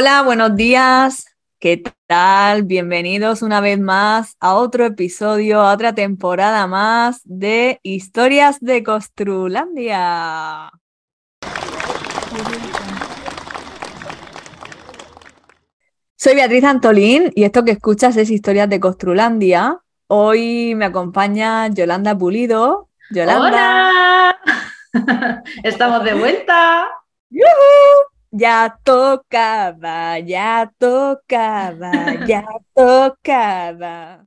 Hola, 0.00 0.22
buenos 0.22 0.56
días. 0.56 1.26
¿Qué 1.58 1.82
tal? 2.06 2.62
Bienvenidos 2.62 3.42
una 3.42 3.60
vez 3.60 3.78
más 3.78 4.34
a 4.40 4.54
otro 4.54 4.86
episodio, 4.86 5.60
a 5.60 5.74
otra 5.74 5.94
temporada 5.94 6.66
más 6.66 7.20
de 7.24 7.80
Historias 7.82 8.60
de 8.60 8.82
Costrulandia. 8.82 10.70
Soy 16.16 16.34
Beatriz 16.34 16.64
Antolín 16.64 17.30
y 17.34 17.44
esto 17.44 17.62
que 17.62 17.72
escuchas 17.72 18.16
es 18.16 18.30
Historias 18.30 18.70
de 18.70 18.80
Costrulandia. 18.80 19.80
Hoy 20.06 20.74
me 20.76 20.86
acompaña 20.86 21.68
Yolanda 21.68 22.16
Pulido. 22.16 22.88
Yolanda. 23.10 24.34
¡Hola! 24.94 25.42
Estamos 25.62 26.02
de 26.04 26.14
vuelta. 26.14 26.88
Ya 28.32 28.70
tocaba, 28.84 30.22
ya 30.22 30.70
tocaba, 30.78 31.90
ya 32.30 32.46
tocaba. 32.78 34.22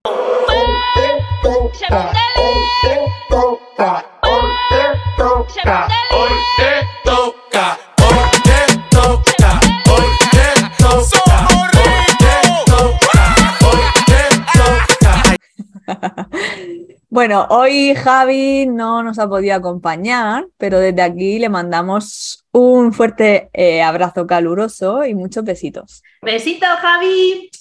Bueno, 17.14 17.45
hoy 17.52 17.94
Javi 17.94 18.66
no 18.66 19.03
nos 19.03 19.19
ha 19.19 19.30
podido 19.30 19.53
acompañar, 19.53 20.47
pero 20.58 20.80
desde 20.80 21.03
aquí 21.03 21.38
le 21.38 21.47
mandamos 21.47 22.44
un 22.52 22.92
fuerte 22.92 23.52
eh, 23.53 23.83
abrazo 23.83 24.25
caluroso 24.25 25.06
y 25.06 25.14
muchos 25.14 25.44
besitos. 25.44 26.02
Besitos, 26.23 26.69
Javi. 26.81 27.52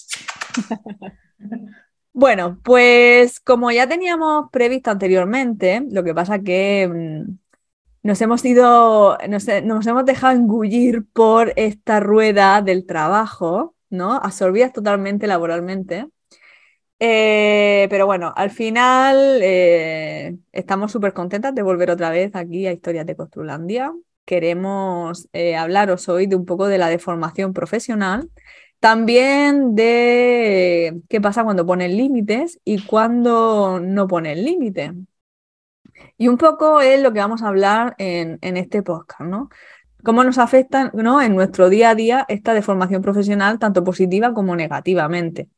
bueno, 2.15 2.61
pues 2.65 3.41
como 3.41 3.71
ya 3.71 3.87
teníamos 3.87 4.47
previsto 4.51 4.91
anteriormente, 4.91 5.83
lo 5.91 6.03
que 6.03 6.15
pasa 6.15 6.39
que 6.39 6.89
mm, 6.89 7.37
nos 8.05 8.23
hemos 8.23 8.43
ido, 8.47 9.19
nos, 9.29 9.47
nos 9.65 9.87
hemos 9.87 10.07
dejado 10.07 10.35
engullir 10.35 11.05
por 11.13 11.53
esta 11.57 12.01
rueda 12.01 12.63
del 12.63 12.87
trabajo, 12.87 13.75
¿no? 13.91 14.15
Absorbidas 14.15 14.73
totalmente 14.73 15.27
laboralmente. 15.27 16.07
Eh, 17.05 17.89
pero 17.91 18.07
bueno, 18.07 18.33
al 18.37 18.53
final 18.53 19.41
eh, 19.43 20.39
estamos 20.53 20.93
súper 20.93 21.13
contentas 21.13 21.53
de 21.53 21.63
volver 21.63 21.91
otra 21.91 22.11
vez 22.11 22.31
aquí 22.37 22.65
a 22.69 22.73
Historias 22.73 23.07
de 23.07 23.17
Costrulandia. 23.17 23.93
Queremos 24.25 25.29
eh, 25.33 25.57
hablaros 25.57 26.09
hoy 26.09 26.29
de 26.29 26.37
un 26.37 26.45
poco 26.47 26.69
de 26.69 26.79
la 26.79 26.87
deformación 26.87 27.55
profesional, 27.55 28.31
también 28.79 29.75
de 29.75 31.01
qué 31.09 31.21
pasa 31.21 31.43
cuando 31.43 31.67
ponen 31.67 31.97
límites 31.97 32.61
y 32.65 32.87
cuando 32.87 33.81
no 33.81 34.07
ponen 34.07 34.45
límite. 34.45 34.93
Y 36.17 36.29
un 36.29 36.37
poco 36.39 36.81
es 36.81 37.03
lo 37.03 37.13
que 37.13 37.19
vamos 37.19 37.43
a 37.43 37.49
hablar 37.49 37.97
en, 37.99 38.39
en 38.43 38.57
este 38.57 38.85
podcast, 38.85 39.23
¿no? 39.23 39.49
Cómo 40.05 40.23
nos 40.23 40.39
afecta 40.39 40.93
¿no? 40.95 41.21
en 41.21 41.35
nuestro 41.35 41.69
día 41.69 41.91
a 41.91 41.95
día 41.97 42.25
esta 42.29 42.55
deformación 42.55 43.03
profesional, 43.03 43.59
tanto 43.59 43.83
positiva 43.83 44.33
como 44.35 44.55
negativamente 44.55 45.49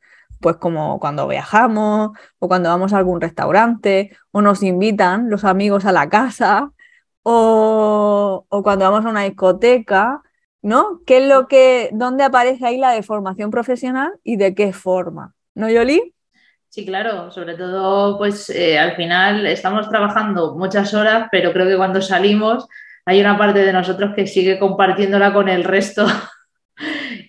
pues 0.44 0.56
como 0.56 1.00
cuando 1.00 1.26
viajamos 1.26 2.10
o 2.38 2.48
cuando 2.48 2.68
vamos 2.68 2.92
a 2.92 2.98
algún 2.98 3.18
restaurante 3.18 4.14
o 4.30 4.42
nos 4.42 4.62
invitan 4.62 5.30
los 5.30 5.42
amigos 5.42 5.86
a 5.86 5.92
la 5.92 6.10
casa 6.10 6.70
o, 7.22 8.44
cuando 8.62 8.84
vamos 8.84 9.06
a 9.06 9.08
una 9.08 9.22
discoteca, 9.22 10.20
¿no? 10.60 11.00
¿Qué 11.06 11.22
es 11.22 11.28
lo 11.28 11.48
que, 11.48 11.88
dónde 11.94 12.24
aparece 12.24 12.66
ahí 12.66 12.76
la 12.76 12.90
deformación 12.90 13.50
profesional 13.50 14.12
y 14.22 14.36
de 14.36 14.54
qué 14.54 14.74
forma? 14.74 15.32
¿No, 15.54 15.70
Yoli? 15.70 16.14
Sí, 16.68 16.84
claro, 16.84 17.30
sobre 17.30 17.54
todo, 17.54 18.18
pues 18.18 18.50
eh, 18.50 18.78
al 18.78 18.96
final 18.96 19.46
estamos 19.46 19.88
trabajando 19.88 20.56
muchas 20.56 20.92
horas, 20.92 21.28
pero 21.32 21.54
creo 21.54 21.66
que 21.66 21.78
cuando 21.78 22.02
salimos 22.02 22.68
hay 23.06 23.18
una 23.18 23.38
parte 23.38 23.60
de 23.60 23.72
nosotros 23.72 24.12
que 24.14 24.26
sigue 24.26 24.58
compartiéndola 24.58 25.32
con 25.32 25.48
el 25.48 25.64
resto 25.64 26.04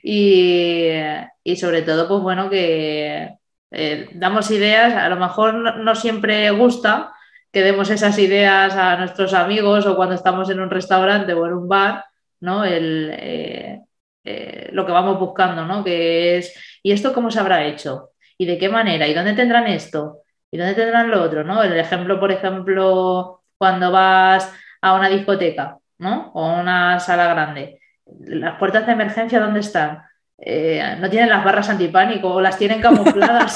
y, 0.07 1.55
sobre 1.55 1.81
todo, 1.81 2.07
pues 2.07 2.21
bueno, 2.21 2.49
que 2.49 3.37
eh, 3.71 4.09
damos 4.13 4.51
ideas, 4.51 4.93
a 4.93 5.09
lo 5.09 5.15
mejor 5.17 5.53
no, 5.55 5.95
siempre 5.95 6.51
gusta 6.51 7.11
que 7.51 7.63
demos 7.63 7.89
esas 7.89 8.17
ideas 8.19 8.75
a 8.75 8.97
nuestros 8.97 9.33
amigos 9.33 9.85
o 9.87 9.95
cuando 9.95 10.15
estamos 10.15 10.49
en 10.51 10.59
un 10.59 10.69
restaurante 10.69 11.33
o 11.33 11.45
en 11.47 11.53
un 11.53 11.67
bar, 11.67 12.05
¿no? 12.41 12.63
El, 12.65 13.11
eh, 13.13 13.81
eh, 14.23 14.69
lo 14.73 14.85
que 14.85 14.91
vamos 14.91 15.19
buscando, 15.19 15.65
¿no? 15.65 15.83
Que 15.83 16.37
es, 16.37 16.53
¿y 16.83 16.91
esto 16.91 17.13
cómo 17.13 17.31
se 17.31 17.39
habrá 17.39 17.65
hecho? 17.65 18.11
¿Y 18.37 18.45
de 18.45 18.57
qué 18.59 18.69
manera? 18.69 19.07
¿Y 19.07 19.13
dónde 19.15 19.33
tendrán 19.33 19.67
esto? 19.67 20.21
¿Y 20.51 20.57
dónde 20.57 20.75
tendrán 20.75 21.09
lo 21.09 21.23
otro? 21.23 21.43
¿no? 21.43 21.63
El 21.63 21.77
ejemplo, 21.79 22.19
por 22.19 22.31
ejemplo, 22.31 23.43
cuando 23.57 23.91
vas 23.91 24.53
a 24.81 24.93
una 24.93 25.09
discoteca, 25.09 25.79
¿no? 25.97 26.31
O 26.33 26.45
a 26.45 26.61
una 26.61 26.99
sala 26.99 27.27
grande 27.27 27.79
las 28.05 28.57
puertas 28.57 28.85
de 28.85 28.93
emergencia, 28.93 29.39
¿dónde 29.39 29.59
están? 29.61 30.03
Eh, 30.37 30.97
no 30.99 31.09
tienen 31.09 31.29
las 31.29 31.45
barras 31.45 31.69
antipánico 31.69 32.29
o 32.29 32.41
las 32.41 32.57
tienen 32.57 32.81
camufladas 32.81 33.55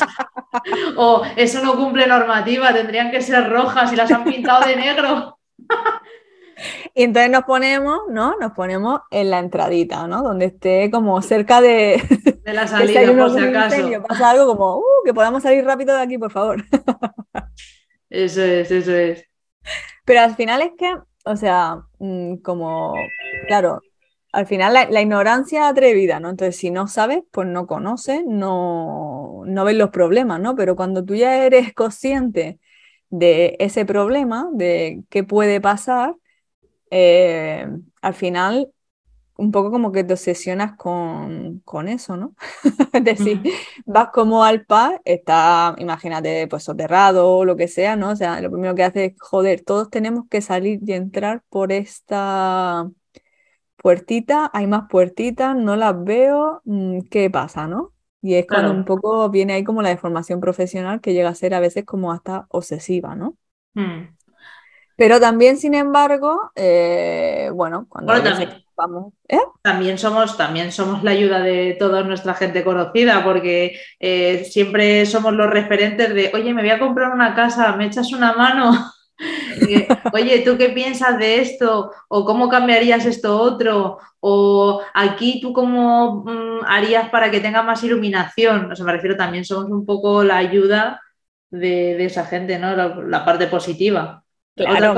o 0.95 1.23
eso 1.35 1.61
no 1.61 1.75
cumple 1.75 2.07
normativa, 2.07 2.73
tendrían 2.73 3.11
que 3.11 3.21
ser 3.21 3.49
rojas 3.49 3.91
y 3.91 3.97
las 3.97 4.11
han 4.11 4.23
pintado 4.23 4.65
de 4.65 4.75
negro. 4.75 5.39
Y 6.93 7.03
entonces 7.03 7.31
nos 7.31 7.43
ponemos, 7.43 7.99
¿no? 8.09 8.35
Nos 8.37 8.51
ponemos 8.51 8.99
en 9.11 9.29
la 9.29 9.39
entradita, 9.39 10.07
¿no? 10.07 10.21
Donde 10.21 10.47
esté 10.47 10.91
como 10.91 11.21
cerca 11.21 11.61
de, 11.61 12.01
de 12.43 12.53
la 12.53 12.67
salida, 12.67 13.01
por 13.17 13.31
si 13.31 13.39
acaso. 13.45 14.03
pasa 14.05 14.31
algo 14.31 14.47
como, 14.47 14.77
uh, 14.77 15.03
que 15.05 15.13
podamos 15.13 15.43
salir 15.43 15.63
rápido 15.63 15.95
de 15.95 16.01
aquí, 16.01 16.17
por 16.17 16.31
favor. 16.31 16.61
Eso 18.09 18.41
es, 18.41 18.71
eso 18.71 18.91
es. 18.91 19.23
Pero 20.03 20.21
al 20.21 20.35
final 20.35 20.61
es 20.61 20.71
que, 20.77 20.93
o 21.25 21.35
sea, 21.35 21.81
mm, 21.99 22.37
como, 22.37 22.93
claro, 23.47 23.81
al 24.31 24.45
final 24.45 24.73
la, 24.73 25.01
ignorancia 25.01 25.67
atrevida, 25.67 26.19
¿no? 26.19 26.29
Entonces, 26.29 26.55
si 26.57 26.71
no 26.71 26.87
sabes, 26.87 27.23
pues 27.31 27.47
no 27.47 27.67
conoces, 27.67 28.23
no, 28.25 29.43
no 29.45 29.65
ves 29.65 29.75
los 29.75 29.89
problemas, 29.89 30.39
¿no? 30.39 30.55
Pero 30.55 30.75
cuando 30.75 31.03
tú 31.03 31.15
ya 31.15 31.45
eres 31.45 31.73
consciente 31.73 32.59
de 33.09 33.55
ese 33.59 33.85
problema, 33.85 34.49
de 34.53 35.03
qué 35.09 35.23
puede 35.23 35.61
pasar, 35.61 36.15
eh, 36.91 37.67
al 38.01 38.13
final 38.13 38.71
un 39.39 39.51
poco 39.51 39.71
como 39.71 39.91
que 39.91 40.03
te 40.03 40.13
obsesionas 40.13 40.75
con, 40.75 41.63
eso, 41.87 42.17
¿no? 42.17 42.35
es 42.93 43.03
decir, 43.03 43.41
vas 43.85 44.09
como 44.13 44.43
al 44.43 44.65
par, 44.65 45.01
está, 45.05 45.75
imagínate, 45.79 46.47
pues 46.47 46.63
soterrado 46.63 47.29
o 47.37 47.45
lo 47.45 47.55
que 47.55 47.67
sea, 47.69 47.95
¿no? 47.95 48.09
O 48.11 48.15
sea, 48.15 48.41
lo 48.41 48.51
primero 48.51 48.75
que 48.75 48.83
hace 48.83 49.05
es, 49.05 49.13
joder, 49.19 49.63
todos 49.63 49.89
tenemos 49.89 50.25
que 50.29 50.41
salir 50.41 50.81
y 50.85 50.91
entrar 50.93 51.41
por 51.49 51.71
esta 51.71 52.89
puertitas, 53.81 54.49
hay 54.53 54.67
más 54.67 54.83
puertitas, 54.89 55.55
no 55.55 55.75
las 55.75 56.03
veo, 56.03 56.61
mm, 56.65 57.01
¿qué 57.09 57.29
pasa, 57.29 57.67
no? 57.67 57.93
Y 58.21 58.35
es 58.35 58.45
cuando 58.47 58.71
un 58.71 58.83
poco 58.83 59.29
viene 59.29 59.53
ahí 59.53 59.63
como 59.63 59.81
la 59.81 59.89
deformación 59.89 60.41
profesional 60.41 60.99
que 60.99 61.13
llega 61.13 61.29
a 61.29 61.35
ser 61.35 61.53
a 61.53 61.59
veces 61.59 61.85
como 61.85 62.11
hasta 62.11 62.47
obsesiva, 62.49 63.15
¿no? 63.15 63.37
Hmm. 63.73 64.09
Pero 64.97 65.21
también, 65.21 65.55
sin 65.57 65.75
embargo, 65.75 66.51
eh, 66.55 67.49
bueno, 67.53 67.85
cuando 67.87 68.21
también, 68.21 68.61
vamos, 68.75 69.13
¿eh? 69.29 69.39
también, 69.61 69.97
somos, 69.97 70.35
también 70.35 70.73
somos 70.73 71.03
la 71.03 71.11
ayuda 71.11 71.39
de 71.39 71.77
toda 71.79 72.03
nuestra 72.03 72.33
gente 72.33 72.65
conocida, 72.65 73.23
porque 73.23 73.79
eh, 74.01 74.43
siempre 74.43 75.05
somos 75.05 75.33
los 75.33 75.49
referentes 75.49 76.13
de, 76.13 76.31
oye, 76.33 76.53
me 76.53 76.61
voy 76.61 76.71
a 76.71 76.79
comprar 76.79 77.13
una 77.13 77.33
casa, 77.33 77.77
¿me 77.77 77.85
echas 77.85 78.11
una 78.11 78.33
mano? 78.33 78.73
Oye, 80.13 80.39
¿tú 80.39 80.57
qué 80.57 80.69
piensas 80.69 81.17
de 81.17 81.41
esto? 81.41 81.91
¿O 82.07 82.25
cómo 82.25 82.49
cambiarías 82.49 83.05
esto 83.05 83.39
otro? 83.39 83.99
¿O 84.19 84.81
aquí 84.93 85.39
tú 85.41 85.53
cómo 85.53 86.23
mm, 86.25 86.65
harías 86.65 87.09
para 87.09 87.31
que 87.31 87.39
tenga 87.39 87.63
más 87.63 87.83
iluminación? 87.83 88.71
O 88.71 88.75
sea, 88.75 88.85
me 88.85 88.91
refiero 88.91 89.15
también, 89.15 89.45
somos 89.45 89.69
un 89.69 89.85
poco 89.85 90.23
la 90.23 90.37
ayuda 90.37 91.01
de, 91.49 92.03
esa 92.05 92.25
gente, 92.25 92.59
¿no? 92.59 92.75
La, 92.75 93.25
parte 93.25 93.47
positiva. 93.47 94.23
otra 94.55 94.93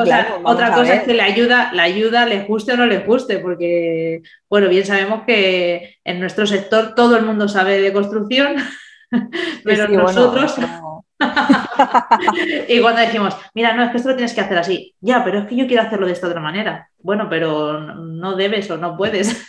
cosa, 0.74 0.96
es 0.96 1.04
que 1.04 1.14
la 1.14 1.26
ayuda, 1.26 1.72
la 1.74 1.84
ayuda 1.84 2.26
les 2.26 2.48
guste 2.48 2.74
o 2.74 2.78
no 2.78 2.86
les 2.86 3.06
guste, 3.06 3.40
porque, 3.40 4.22
bueno, 4.50 4.68
bien 4.70 4.86
sabemos 4.86 5.24
que 5.26 5.98
en 6.04 6.20
nuestro 6.20 6.46
sector 6.48 6.96
todo 6.96 7.16
el 7.16 7.26
mundo 7.26 7.48
sabe 7.48 7.80
de 7.80 7.94
construcción, 7.94 8.56
pero 9.64 9.88
nosotros... 9.88 10.56
y 12.68 12.82
cuando 12.82 13.02
decimos, 13.02 13.36
mira, 13.54 13.76
no, 13.76 13.84
es 13.84 13.92
que 13.92 13.98
esto 13.98 14.10
lo 14.10 14.16
tienes 14.16 14.34
que 14.34 14.42
hacer 14.42 14.58
así, 14.58 14.96
ya, 15.00 15.24
pero 15.24 15.40
es 15.40 15.48
que 15.48 15.56
yo 15.56 15.68
quiero 15.68 15.84
hacerlo 15.84 16.08
de 16.08 16.14
esta 16.14 16.28
otra 16.28 16.42
manera. 16.42 16.90
Bueno, 17.00 17.28
pero 17.30 17.80
no 17.80 18.36
debes 18.36 18.70
o 18.72 18.78
no 18.78 18.98
puedes. 18.98 19.46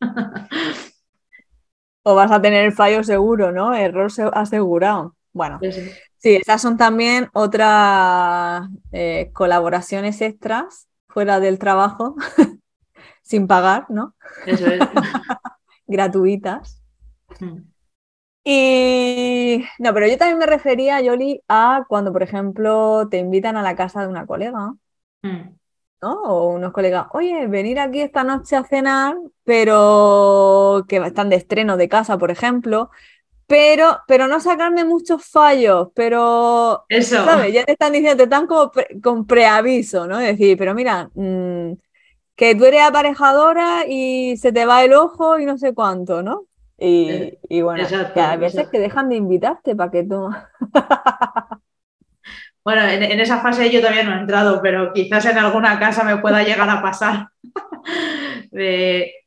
o 2.02 2.14
vas 2.14 2.30
a 2.30 2.42
tener 2.42 2.64
el 2.64 2.72
fallo 2.72 3.04
seguro, 3.04 3.52
¿no? 3.52 3.74
Error 3.74 4.10
asegurado. 4.32 5.16
Bueno, 5.32 5.60
sí, 6.18 6.36
esas 6.36 6.60
son 6.60 6.76
también 6.76 7.30
otras 7.32 8.68
eh, 8.92 9.30
colaboraciones 9.32 10.20
extras 10.20 10.88
fuera 11.08 11.40
del 11.40 11.58
trabajo, 11.58 12.16
sin 13.22 13.46
pagar, 13.46 13.86
¿no? 13.88 14.14
Eso 14.46 14.66
es. 14.66 14.80
gratuitas. 15.86 16.82
Mm. 17.40 17.71
Y 18.44 19.64
no, 19.78 19.94
pero 19.94 20.08
yo 20.08 20.18
también 20.18 20.38
me 20.38 20.46
refería, 20.46 21.00
Yoli, 21.00 21.42
a 21.48 21.84
cuando, 21.88 22.12
por 22.12 22.22
ejemplo, 22.22 23.08
te 23.08 23.18
invitan 23.18 23.56
a 23.56 23.62
la 23.62 23.76
casa 23.76 24.02
de 24.02 24.08
una 24.08 24.26
colega, 24.26 24.74
mm. 25.22 25.48
¿no? 26.02 26.22
O 26.22 26.48
unos 26.48 26.72
colegas, 26.72 27.06
oye, 27.12 27.46
venir 27.46 27.78
aquí 27.78 28.00
esta 28.00 28.24
noche 28.24 28.56
a 28.56 28.64
cenar, 28.64 29.16
pero 29.44 30.84
que 30.88 30.96
están 30.96 31.28
de 31.28 31.36
estreno 31.36 31.76
de 31.76 31.88
casa, 31.88 32.18
por 32.18 32.32
ejemplo, 32.32 32.90
pero, 33.46 34.00
pero 34.08 34.26
no 34.26 34.40
sacarme 34.40 34.84
muchos 34.84 35.24
fallos, 35.24 35.88
pero, 35.94 36.84
Eso. 36.88 37.24
¿sabes? 37.24 37.52
Ya 37.52 37.64
te 37.64 37.72
están 37.72 37.92
diciendo, 37.92 38.16
te 38.16 38.24
están 38.24 38.46
como 38.48 38.72
con 39.02 39.26
preaviso, 39.26 40.06
¿no? 40.08 40.18
Es 40.18 40.38
decir, 40.38 40.58
pero 40.58 40.74
mira, 40.74 41.10
mm, 41.14 41.74
que 42.34 42.54
tú 42.56 42.64
eres 42.64 42.82
aparejadora 42.82 43.84
y 43.86 44.36
se 44.36 44.52
te 44.52 44.64
va 44.64 44.82
el 44.82 44.94
ojo 44.94 45.38
y 45.38 45.46
no 45.46 45.58
sé 45.58 45.74
cuánto, 45.74 46.22
¿no? 46.22 46.46
Y, 46.84 47.10
eh, 47.10 47.38
y 47.48 47.62
bueno, 47.62 47.86
que 48.12 48.20
a 48.20 48.36
veces 48.36 48.66
que 48.68 48.80
dejan 48.80 49.08
de 49.08 49.14
invitarte 49.14 49.76
para 49.76 49.92
que 49.92 50.02
tú... 50.02 50.28
bueno, 52.64 52.82
en, 52.82 53.20
esa 53.20 53.38
fase 53.38 53.70
yo 53.70 53.80
todavía 53.80 54.02
no 54.02 54.16
he 54.16 54.20
entrado, 54.20 54.60
pero 54.60 54.92
quizás 54.92 55.24
en 55.26 55.38
alguna 55.38 55.78
casa 55.78 56.02
me 56.02 56.16
pueda 56.16 56.42
llegar 56.42 56.68
a 56.68 56.82
pasar. 56.82 57.28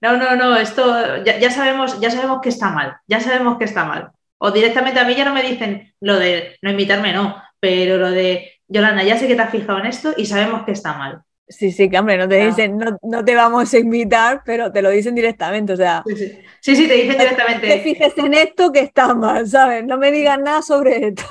no, 0.02 0.18
no, 0.18 0.36
no, 0.36 0.58
esto 0.58 1.24
ya, 1.24 1.50
sabemos, 1.50 1.98
ya 2.02 2.12
sabemos 2.12 2.42
que 2.42 2.50
está 2.50 2.72
mal, 2.72 2.98
ya 3.08 3.22
sabemos 3.22 3.58
que 3.58 3.64
está 3.64 3.86
mal. 3.86 4.12
O 4.38 4.52
directamente 4.52 5.00
a 5.00 5.06
mí 5.06 5.16
ya 5.16 5.24
no 5.24 5.34
me 5.34 5.42
dicen 5.42 5.94
lo 6.02 6.20
de 6.20 6.58
no 6.62 6.72
invitarme, 6.72 7.14
no, 7.14 7.42
pero 7.62 7.98
lo 7.98 8.12
de 8.12 8.60
Yolanda, 8.68 9.04
ya 9.04 9.18
sé 9.18 9.30
que 9.30 9.36
te 9.36 9.42
has 9.44 9.50
fijado 9.50 9.80
en 9.80 9.86
esto 9.86 10.14
y 10.18 10.26
sabemos 10.26 10.66
que 10.66 10.74
está 10.74 10.98
mal. 10.98 11.22
Sí, 11.48 11.72
sí, 11.72 11.90
que 11.90 12.00
hombre, 12.00 12.18
no 12.18 12.28
te 12.28 12.44
dicen, 12.44 12.80
no, 13.04 13.24
te 13.24 13.36
vamos 13.36 13.72
a 13.72 13.78
invitar, 13.78 14.42
pero 14.44 14.72
te 14.72 14.82
lo 14.82 14.90
dicen 14.90 15.14
directamente, 15.14 15.74
o 15.74 15.78
sea. 15.78 16.04
Sí, 16.60 16.76
sí, 16.76 16.88
te 16.88 16.96
dicen 16.96 17.20
directamente. 17.20 17.68
Te 17.68 17.80
fijes 17.82 18.18
en 18.18 18.34
esto 18.34 18.72
que 18.72 18.80
está 18.80 19.14
mal, 19.14 19.48
¿sabes? 19.48 19.86
No 19.86 20.00
me 20.00 20.12
digas 20.12 20.40
nada 20.40 20.64
sobre 20.64 21.10
esto. 21.10 21.24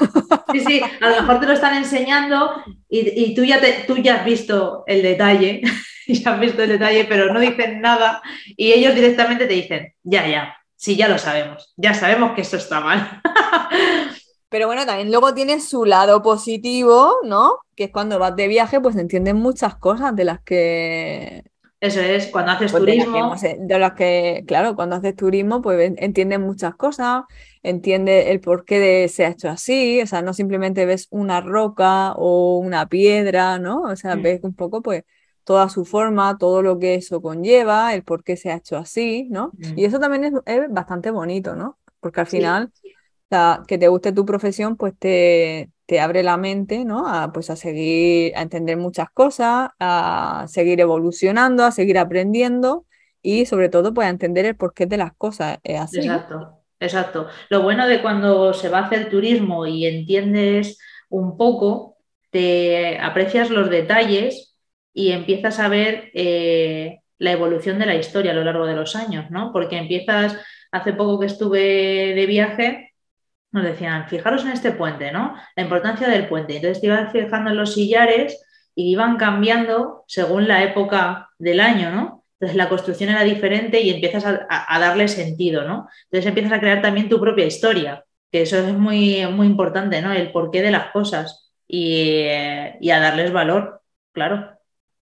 Sí, 0.53 0.61
sí, 0.61 0.81
a 1.01 1.11
lo 1.11 1.23
mejor 1.23 1.41
te 1.41 1.47
lo 1.47 1.53
están 1.53 1.77
enseñando 1.77 2.63
y, 2.89 3.35
tú, 3.35 3.45
ya 3.45 3.61
te, 3.61 3.73
tú 3.89 3.97
ya 3.97 4.17
has 4.17 4.25
visto 4.25 4.85
el 4.87 5.03
detalle, 5.03 5.63
ya 6.07 6.35
has 6.35 6.41
visto 6.41 6.63
el 6.63 6.69
detalle, 6.69 7.07
pero 7.07 7.33
no 7.33 7.41
dicen 7.41 7.81
nada 7.81 8.23
y 8.57 8.73
ellos 8.73 8.95
directamente 8.95 9.47
te 9.47 9.55
dicen, 9.55 9.95
ya, 10.05 10.29
ya, 10.29 10.57
sí, 10.77 10.95
ya 10.95 11.09
lo 11.09 11.19
sabemos, 11.19 11.75
ya 11.77 11.93
sabemos 11.93 12.33
que 12.37 12.43
esto 12.43 12.57
está 12.57 12.79
mal. 12.79 13.21
Pero 14.55 14.69
bueno, 14.69 14.87
también 14.87 15.11
luego 15.11 15.35
tiene 15.35 15.59
su 15.59 15.85
lado 15.85 16.23
positivo, 16.23 17.17
¿no? 17.25 17.56
Que 17.75 17.85
es 17.85 17.91
cuando 17.91 18.21
vas 18.21 18.37
de 18.37 18.47
viaje, 18.47 18.81
pues 18.81 18.95
entiendes 18.95 19.35
muchas 19.35 19.75
cosas 19.75 20.15
de 20.15 20.23
las 20.23 20.43
que... 20.43 21.43
Eso 21.81 21.99
es, 21.99 22.29
cuando 22.29 22.53
haces 22.53 22.71
pues 22.71 22.81
turismo. 22.85 23.35
De 23.59 23.79
las, 23.81 23.95
que, 23.95 24.45
claro, 24.47 24.77
cuando 24.77 24.95
haces 24.95 25.17
turismo, 25.17 25.61
pues 25.61 25.95
entiendes 25.97 26.39
muchas 26.39 26.77
cosas, 26.77 27.25
entiendes 27.65 28.29
el 28.29 28.39
porqué 28.39 28.79
de 28.79 29.09
se 29.09 29.27
ha 29.27 29.31
hecho 29.31 29.49
así, 29.49 30.01
o 30.01 30.06
sea, 30.06 30.23
no 30.23 30.33
simplemente 30.33 30.87
ves 30.87 31.09
una 31.11 31.41
roca 31.41 32.12
o 32.12 32.59
una 32.59 32.89
piedra, 32.89 33.59
¿no? 33.59 33.83
O 33.83 33.97
sea, 33.97 34.15
mm. 34.15 34.23
ves 34.23 34.41
un 34.45 34.55
poco, 34.55 34.83
pues, 34.83 35.03
toda 35.43 35.69
su 35.69 35.85
forma, 35.85 36.39
todo 36.39 36.62
lo 36.62 36.79
que 36.79 36.95
eso 36.95 37.21
conlleva, 37.21 37.93
el 37.93 38.05
por 38.05 38.23
qué 38.23 38.37
se 38.37 38.53
ha 38.53 38.59
hecho 38.59 38.77
así, 38.77 39.27
¿no? 39.33 39.51
Mm. 39.55 39.79
Y 39.81 39.85
eso 39.85 39.99
también 39.99 40.23
es, 40.47 40.61
bastante 40.71 41.11
bonito, 41.11 41.56
¿no? 41.56 41.77
Porque 41.99 42.21
al 42.21 42.29
final 42.29 42.71
que 43.67 43.79
te 43.79 43.89
guste 43.89 44.13
tu 44.13 44.25
profesión, 44.25 44.77
pues 44.77 44.95
te, 44.99 45.71
te 45.87 46.01
abre 46.01 46.23
la 46.23 46.37
mente, 46.37 46.85
¿no? 46.85 47.07
A, 47.09 47.33
pues 47.33 47.51
a 47.51 47.57
seguir, 47.57 48.37
a 48.37 48.43
entender 48.43 48.77
muchas 48.77 49.11
cosas, 49.11 49.71
a 49.79 50.47
seguir 50.49 50.81
evolucionando, 50.81 51.65
a 51.65 51.73
seguir 51.73 51.99
aprendiendo 51.99 52.87
y 53.23 53.47
sobre 53.47 53.69
todo, 53.69 53.93
pues 53.95 54.07
a 54.07 54.11
entender 54.11 54.47
el 54.47 54.57
porqué 54.57 54.87
de 54.87 54.97
las 54.97 55.13
cosas. 55.15 55.59
exacto, 55.65 56.61
exacto. 56.81 57.29
Lo 57.51 57.63
bueno 57.63 57.87
de 57.87 58.03
cuando 58.03 58.55
se 58.55 58.69
va 58.69 58.81
a 58.81 58.87
hacer 58.87 59.11
turismo 59.11 59.67
y 59.67 59.87
entiendes 59.87 60.79
un 61.09 61.37
poco, 61.37 61.99
te 62.31 62.99
aprecias 62.99 63.51
los 63.51 63.71
detalles 63.71 64.57
y 64.93 65.13
empiezas 65.13 65.59
a 65.61 65.69
ver 65.69 66.11
eh, 66.15 67.01
la 67.19 67.33
evolución 67.33 67.79
de 67.79 67.87
la 67.87 67.97
historia 67.97 68.33
a 68.33 68.35
lo 68.35 68.45
largo 68.45 68.67
de 68.67 68.75
los 68.75 68.97
años, 68.97 69.31
¿no? 69.31 69.53
Porque 69.53 69.77
empiezas, 69.77 70.37
hace 70.73 70.93
poco 70.93 71.21
que 71.21 71.27
estuve 71.27 72.15
de 72.15 72.27
viaje, 72.27 72.94
nos 73.55 73.62
decían, 73.62 74.09
fijaros 74.09 74.45
en 74.45 74.51
este 74.51 74.73
puente, 74.73 75.12
¿no? 75.12 75.37
La 75.55 75.62
importancia 75.62 76.09
del 76.09 76.29
puente. 76.29 76.56
Entonces 76.56 76.81
te 76.81 76.89
ibas 76.89 77.12
fijando 77.12 77.51
en 77.51 77.56
los 77.56 77.75
sillares 77.75 78.45
y 78.75 78.91
iban 78.91 79.17
cambiando 79.17 80.05
según 80.09 80.49
la 80.49 80.65
época 80.65 81.31
del 81.39 81.61
año, 81.61 81.93
¿no? 81.93 82.25
Entonces 82.33 82.56
la 82.56 82.69
construcción 82.69 83.11
era 83.11 83.23
diferente 83.23 83.81
y 83.81 83.91
empiezas 83.91 84.25
a, 84.25 84.79
darle 84.81 85.06
sentido, 85.06 85.65
¿no? 85.69 85.89
Entonces 86.06 86.27
empiezas 86.27 86.53
a 86.53 86.59
crear 86.59 86.83
también 86.83 87.09
tu 87.09 87.21
propia 87.21 87.47
historia, 87.47 88.05
que 88.33 88.43
eso 88.43 88.59
es 88.59 88.75
muy, 88.75 89.25
muy 89.29 89.47
importante, 89.47 90.03
¿no? 90.03 90.12
El 90.12 90.33
porqué 90.33 90.61
de 90.61 90.73
las 90.73 90.91
cosas 90.91 91.53
y, 91.69 92.27
a 92.27 92.99
darles 92.99 93.33
valor, 93.33 93.83
claro. 94.11 94.51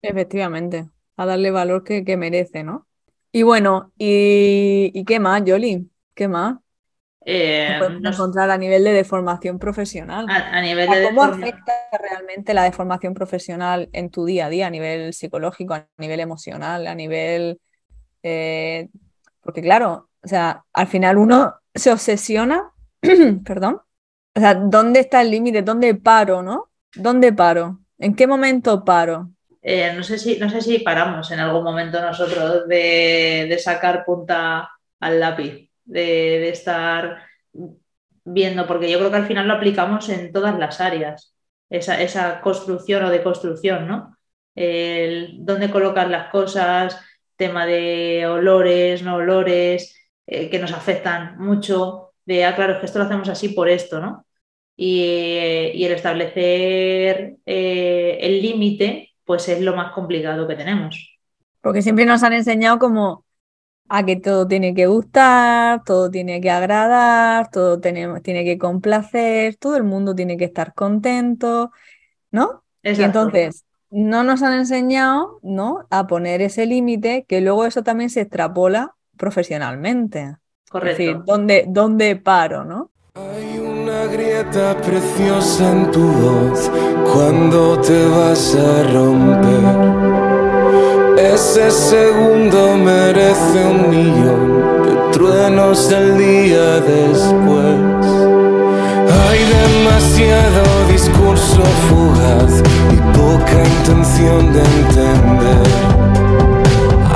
Efectivamente, 0.02 0.90
a 1.16 1.24
darle 1.24 1.50
valor 1.50 1.82
que, 1.82 2.16
merece, 2.18 2.62
¿no? 2.62 2.86
Y 3.32 3.42
bueno, 3.42 3.90
¿y, 3.96 4.90
¿y 4.92 5.04
qué 5.06 5.18
más, 5.18 5.42
Yoli? 5.46 5.90
¿Qué 6.14 6.28
más? 6.28 6.56
Eh, 7.26 7.78
encontrar 8.02 8.50
a 8.50 8.58
nivel 8.58 8.84
de 8.84 8.92
deformación 8.92 9.58
profesional. 9.58 10.26
A, 10.28 10.60
nivel 10.60 10.88
¿Cómo 11.04 11.22
afecta 11.22 11.72
realmente 11.98 12.52
la 12.52 12.64
deformación 12.64 13.14
profesional 13.14 13.88
en 13.92 14.10
tu 14.10 14.26
día 14.26 14.46
a 14.46 14.48
día, 14.50 14.66
a 14.66 14.70
nivel 14.70 15.14
psicológico, 15.14 15.74
a 15.74 15.86
nivel 15.98 16.20
emocional, 16.20 16.86
a 16.86 16.94
nivel... 16.94 17.60
Eh, 18.22 18.88
porque 19.40 19.62
claro, 19.62 20.10
o 20.22 20.28
sea, 20.28 20.64
al 20.72 20.86
final 20.86 21.16
uno 21.16 21.54
se 21.74 21.92
obsesiona, 21.92 22.70
perdón, 23.44 23.80
o 24.34 24.40
sea, 24.40 24.54
¿dónde 24.54 25.00
está 25.00 25.22
el 25.22 25.30
límite? 25.30 25.62
¿Dónde 25.62 25.94
paro, 25.94 26.42
no? 26.42 26.70
¿Dónde 26.94 27.32
paro? 27.32 27.80
¿En 27.98 28.14
qué 28.14 28.26
momento 28.26 28.84
paro? 28.84 29.30
Eh, 29.62 29.94
no, 29.96 30.02
sé 30.02 30.18
si, 30.18 30.38
no 30.38 30.50
sé 30.50 30.60
si 30.60 30.80
paramos 30.80 31.30
en 31.30 31.40
algún 31.40 31.64
momento 31.64 32.00
nosotros 32.02 32.68
de, 32.68 33.46
de 33.48 33.58
sacar 33.58 34.04
punta 34.04 34.70
al 35.00 35.20
lápiz 35.20 35.70
de, 35.84 36.48
estar 36.48 37.22
viendo, 38.24 38.66
porque 38.66 38.90
yo 38.90 38.98
creo 38.98 39.10
que 39.10 39.16
al 39.16 39.26
final 39.26 39.48
lo 39.48 39.54
aplicamos 39.54 40.08
en 40.08 40.32
todas 40.32 40.58
las 40.58 40.80
áreas, 40.80 41.34
esa, 41.70 42.40
construcción 42.40 43.04
o 43.04 43.10
deconstrucción, 43.10 43.86
¿no? 43.86 44.16
El, 44.54 45.44
dónde 45.44 45.70
colocar 45.70 46.08
las 46.08 46.30
cosas, 46.30 47.00
tema 47.36 47.66
de 47.66 48.26
olores, 48.26 49.02
no 49.02 49.16
olores, 49.16 49.96
eh, 50.26 50.48
que 50.48 50.58
nos 50.58 50.72
afectan 50.72 51.38
mucho, 51.38 52.12
de, 52.24 52.44
ah, 52.44 52.54
claro, 52.54 52.74
es 52.74 52.78
que 52.78 52.86
esto 52.86 52.98
lo 52.98 53.04
hacemos 53.04 53.28
así 53.28 53.50
por 53.50 53.68
esto, 53.68 54.00
¿no? 54.00 54.24
Y, 54.76 55.84
el 55.84 55.92
establecer 55.92 57.36
eh, 57.46 58.18
el 58.20 58.42
límite, 58.42 59.10
pues 59.24 59.48
es 59.48 59.60
lo 59.60 59.76
más 59.76 59.92
complicado 59.92 60.48
que 60.48 60.56
tenemos. 60.56 61.18
Porque 61.60 61.82
siempre 61.82 62.04
nos 62.04 62.22
han 62.22 62.32
enseñado 62.32 62.78
como 62.78 63.24
a 63.88 64.04
que 64.04 64.16
todo 64.16 64.46
tiene 64.46 64.74
que 64.74 64.86
gustar, 64.86 65.82
todo 65.84 66.10
tiene 66.10 66.40
que 66.40 66.50
agradar, 66.50 67.50
todo 67.50 67.80
tiene, 67.80 68.20
tiene 68.20 68.44
que 68.44 68.58
complacer, 68.58 69.56
todo 69.56 69.76
el 69.76 69.84
mundo 69.84 70.14
tiene 70.14 70.36
que 70.36 70.44
estar 70.44 70.74
contento, 70.74 71.70
¿no? 72.30 72.64
Y 72.82 73.02
entonces 73.02 73.64
no 73.90 74.24
nos 74.24 74.42
han 74.42 74.54
enseñado, 74.54 75.38
¿no? 75.42 75.86
A 75.90 76.06
poner 76.06 76.42
ese 76.42 76.66
límite 76.66 77.24
que 77.28 77.40
luego 77.40 77.66
eso 77.66 77.82
también 77.82 78.10
se 78.10 78.22
extrapola 78.22 78.94
profesionalmente. 79.16 80.36
Correcto. 80.68 80.90
Es 80.90 80.98
decir, 80.98 81.22
¿dónde, 81.24 81.64
dónde 81.68 82.16
paro, 82.16 82.64
no? 82.64 82.90
Hay 83.14 83.58
una 83.58 84.06
grieta 84.06 84.76
preciosa 84.80 85.70
en 85.70 85.90
tu 85.92 86.02
voz 86.02 86.70
cuando 87.12 87.80
te 87.80 88.08
vas 88.08 88.56
a 88.56 88.82
romper. 88.92 90.23
Ese 91.32 91.70
segundo 91.70 92.76
merece 92.76 93.64
un 93.64 93.88
millón 93.88 94.84
de 94.84 94.94
truenos 95.12 95.90
el 95.90 96.18
día 96.18 96.80
después. 96.80 98.04
Hay 99.24 99.40
demasiado 99.62 100.62
discurso 100.92 101.62
fugaz 101.88 102.62
y 102.92 102.96
poca 103.16 103.58
intención 103.78 104.52
de 104.52 104.60
entender. 104.60 105.66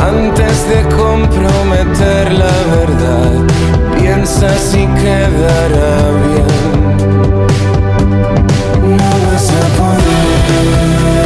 Antes 0.01 0.57
de 0.71 0.81
comprometer 0.97 2.33
la 2.33 2.57
verdad, 2.77 3.33
piensa 4.01 4.49
si 4.57 4.87
quedará 5.03 5.97
bien. 6.25 6.51
No 8.97 9.11
vas 9.31 9.51
a 9.51 9.65
poder. 9.77 11.18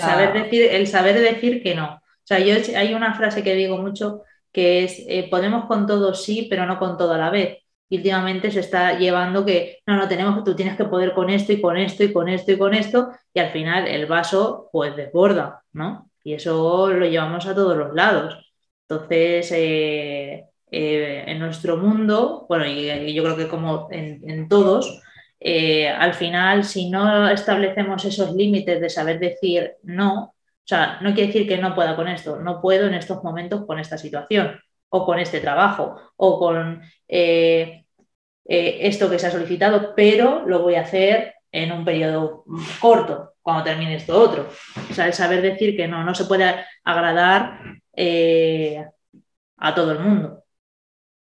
Saber 0.00 0.32
decir, 0.32 0.68
el 0.70 0.86
saber 0.86 1.20
decir 1.20 1.62
que 1.62 1.74
no. 1.74 1.94
O 1.94 2.24
sea, 2.24 2.38
yo 2.38 2.54
hay 2.76 2.94
una 2.94 3.14
frase 3.14 3.42
que 3.42 3.54
digo 3.54 3.78
mucho 3.78 4.22
que 4.52 4.84
es 4.84 5.04
eh, 5.08 5.28
podemos 5.30 5.66
con 5.66 5.86
todo 5.86 6.14
sí, 6.14 6.46
pero 6.50 6.66
no 6.66 6.78
con 6.78 6.96
todo 6.96 7.14
a 7.14 7.18
la 7.18 7.30
vez. 7.30 7.58
Y 7.88 7.96
últimamente 7.96 8.50
se 8.50 8.60
está 8.60 8.98
llevando 8.98 9.44
que 9.44 9.78
no, 9.86 9.96
no 9.96 10.08
tenemos, 10.08 10.44
tú 10.44 10.54
tienes 10.54 10.76
que 10.76 10.84
poder 10.84 11.12
con 11.12 11.28
esto 11.30 11.52
y 11.52 11.60
con 11.60 11.76
esto 11.76 12.04
y 12.04 12.12
con 12.12 12.28
esto 12.28 12.52
y 12.52 12.58
con 12.58 12.74
esto, 12.74 13.10
y 13.34 13.40
al 13.40 13.50
final 13.50 13.88
el 13.88 14.06
vaso 14.06 14.68
pues 14.72 14.94
desborda, 14.96 15.62
¿no? 15.72 16.08
Y 16.22 16.34
eso 16.34 16.88
lo 16.92 17.06
llevamos 17.06 17.46
a 17.46 17.54
todos 17.54 17.76
los 17.76 17.94
lados. 17.94 18.52
Entonces, 18.88 19.50
eh, 19.52 20.44
eh, 20.70 21.24
en 21.26 21.38
nuestro 21.38 21.76
mundo, 21.76 22.46
bueno, 22.48 22.66
y, 22.66 23.12
yo 23.12 23.24
creo 23.24 23.36
que 23.36 23.48
como 23.48 23.88
en, 23.90 24.48
todos, 24.48 25.02
eh, 25.40 25.88
al 25.88 26.14
final, 26.14 26.64
si 26.64 26.90
no 26.90 27.28
establecemos 27.30 28.04
esos 28.04 28.34
límites 28.34 28.80
de 28.80 28.90
saber 28.90 29.18
decir 29.18 29.76
no, 29.82 30.24
o 30.24 30.34
sea, 30.64 30.98
no 31.00 31.14
quiere 31.14 31.28
decir 31.28 31.48
que 31.48 31.58
no 31.58 31.74
pueda 31.74 31.96
con 31.96 32.08
esto, 32.08 32.38
no 32.38 32.60
puedo 32.60 32.86
en 32.86 32.94
estos 32.94 33.24
momentos 33.24 33.64
con 33.66 33.78
esta 33.78 33.96
situación, 33.96 34.60
o 34.90 35.06
con 35.06 35.18
este 35.18 35.40
trabajo, 35.40 36.12
o 36.16 36.38
con 36.38 36.82
esto 37.06 39.10
que 39.10 39.18
se 39.18 39.26
ha 39.26 39.30
solicitado, 39.30 39.94
pero 39.96 40.44
lo 40.46 40.62
voy 40.62 40.74
a 40.74 40.82
hacer 40.82 41.34
en 41.52 41.72
un 41.72 41.84
periodo 41.84 42.44
corto, 42.80 43.34
cuando 43.40 43.64
termine 43.64 43.96
esto 43.96 44.20
otro. 44.20 44.48
O 44.90 44.94
sea, 44.94 45.06
el 45.06 45.14
saber 45.14 45.42
decir 45.42 45.76
que 45.76 45.88
no, 45.88 46.04
no 46.04 46.14
se 46.14 46.26
puede 46.26 46.64
agradar 46.84 47.60
a 49.56 49.74
todo 49.74 49.92
el 49.92 50.00
mundo. 50.00 50.44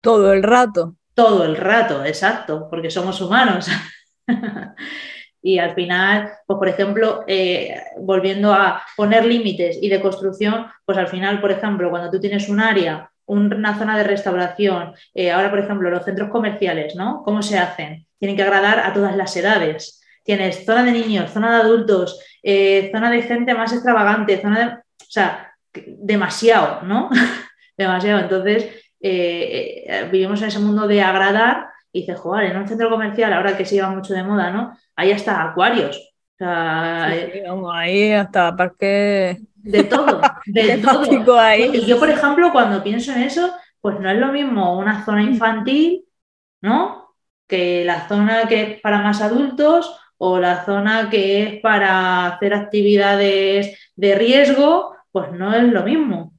Todo 0.01 0.33
el 0.33 0.43
rato. 0.43 0.95
Todo 1.13 1.43
el 1.43 1.57
rato, 1.57 2.05
exacto, 2.05 2.67
porque 2.69 2.89
somos 2.89 3.19
humanos. 3.21 3.67
y 5.41 5.59
al 5.59 5.73
final, 5.73 6.31
pues 6.45 6.57
por 6.57 6.67
ejemplo, 6.67 7.23
eh, 7.27 7.81
volviendo 7.99 8.53
a 8.53 8.81
poner 8.95 9.25
límites 9.25 9.77
y 9.81 9.89
de 9.89 10.01
construcción, 10.01 10.67
pues 10.85 10.97
al 10.97 11.07
final, 11.07 11.39
por 11.39 11.51
ejemplo, 11.51 11.89
cuando 11.89 12.11
tú 12.11 12.19
tienes 12.19 12.49
un 12.49 12.59
área, 12.59 13.09
una 13.25 13.77
zona 13.77 13.97
de 13.97 14.03
restauración, 14.03 14.93
eh, 15.13 15.31
ahora 15.31 15.51
por 15.51 15.59
ejemplo 15.59 15.89
los 15.89 16.03
centros 16.03 16.29
comerciales, 16.29 16.95
¿no? 16.95 17.21
¿Cómo 17.23 17.41
se 17.41 17.59
hacen? 17.59 18.07
Tienen 18.17 18.35
que 18.35 18.43
agradar 18.43 18.79
a 18.79 18.93
todas 18.93 19.15
las 19.15 19.35
edades. 19.37 20.01
Tienes 20.23 20.65
zona 20.65 20.83
de 20.83 20.91
niños, 20.91 21.31
zona 21.31 21.55
de 21.55 21.61
adultos, 21.61 22.19
eh, 22.43 22.89
zona 22.91 23.11
de 23.11 23.21
gente 23.21 23.53
más 23.53 23.71
extravagante, 23.71 24.41
zona 24.41 24.59
de... 24.59 24.65
O 24.65 25.11
sea, 25.11 25.53
demasiado, 25.73 26.81
¿no? 26.83 27.09
demasiado. 27.77 28.19
Entonces, 28.19 28.67
vivimos 30.11 30.41
en 30.41 30.47
ese 30.49 30.59
mundo 30.59 30.87
de 30.87 31.01
agradar 31.01 31.69
y 31.91 32.01
dices, 32.01 32.19
joder, 32.19 32.51
en 32.51 32.57
un 32.57 32.67
centro 32.67 32.89
comercial, 32.89 33.33
ahora 33.33 33.57
que 33.57 33.65
se 33.65 33.75
lleva 33.75 33.89
mucho 33.89 34.13
de 34.13 34.23
moda, 34.23 34.51
¿no? 34.51 34.77
Hay 34.95 35.11
hasta 35.11 35.43
acuarios. 35.43 35.97
O 35.97 36.37
sea, 36.37 37.09
eh, 37.15 37.43
ahí 37.73 38.11
hasta 38.11 38.55
parque. 38.55 39.39
De 39.55 39.83
todo, 39.83 40.21
de 40.45 40.77
todo. 40.77 41.39
Ahí. 41.39 41.69
Y 41.73 41.85
yo, 41.85 41.99
por 41.99 42.09
ejemplo, 42.09 42.51
cuando 42.51 42.83
pienso 42.83 43.11
en 43.11 43.23
eso, 43.23 43.53
pues 43.81 43.99
no 43.99 44.09
es 44.09 44.17
lo 44.17 44.31
mismo 44.31 44.77
una 44.77 45.03
zona 45.05 45.23
infantil, 45.23 46.05
¿no? 46.61 47.15
Que 47.47 47.83
la 47.85 48.07
zona 48.07 48.47
que 48.47 48.61
es 48.61 48.81
para 48.81 49.01
más 49.01 49.21
adultos 49.21 49.99
o 50.17 50.37
la 50.39 50.65
zona 50.65 51.09
que 51.09 51.43
es 51.43 51.61
para 51.61 52.27
hacer 52.27 52.53
actividades 52.53 53.91
de 53.95 54.15
riesgo, 54.15 54.95
pues 55.11 55.31
no 55.31 55.53
es 55.53 55.63
lo 55.63 55.83
mismo. 55.83 56.33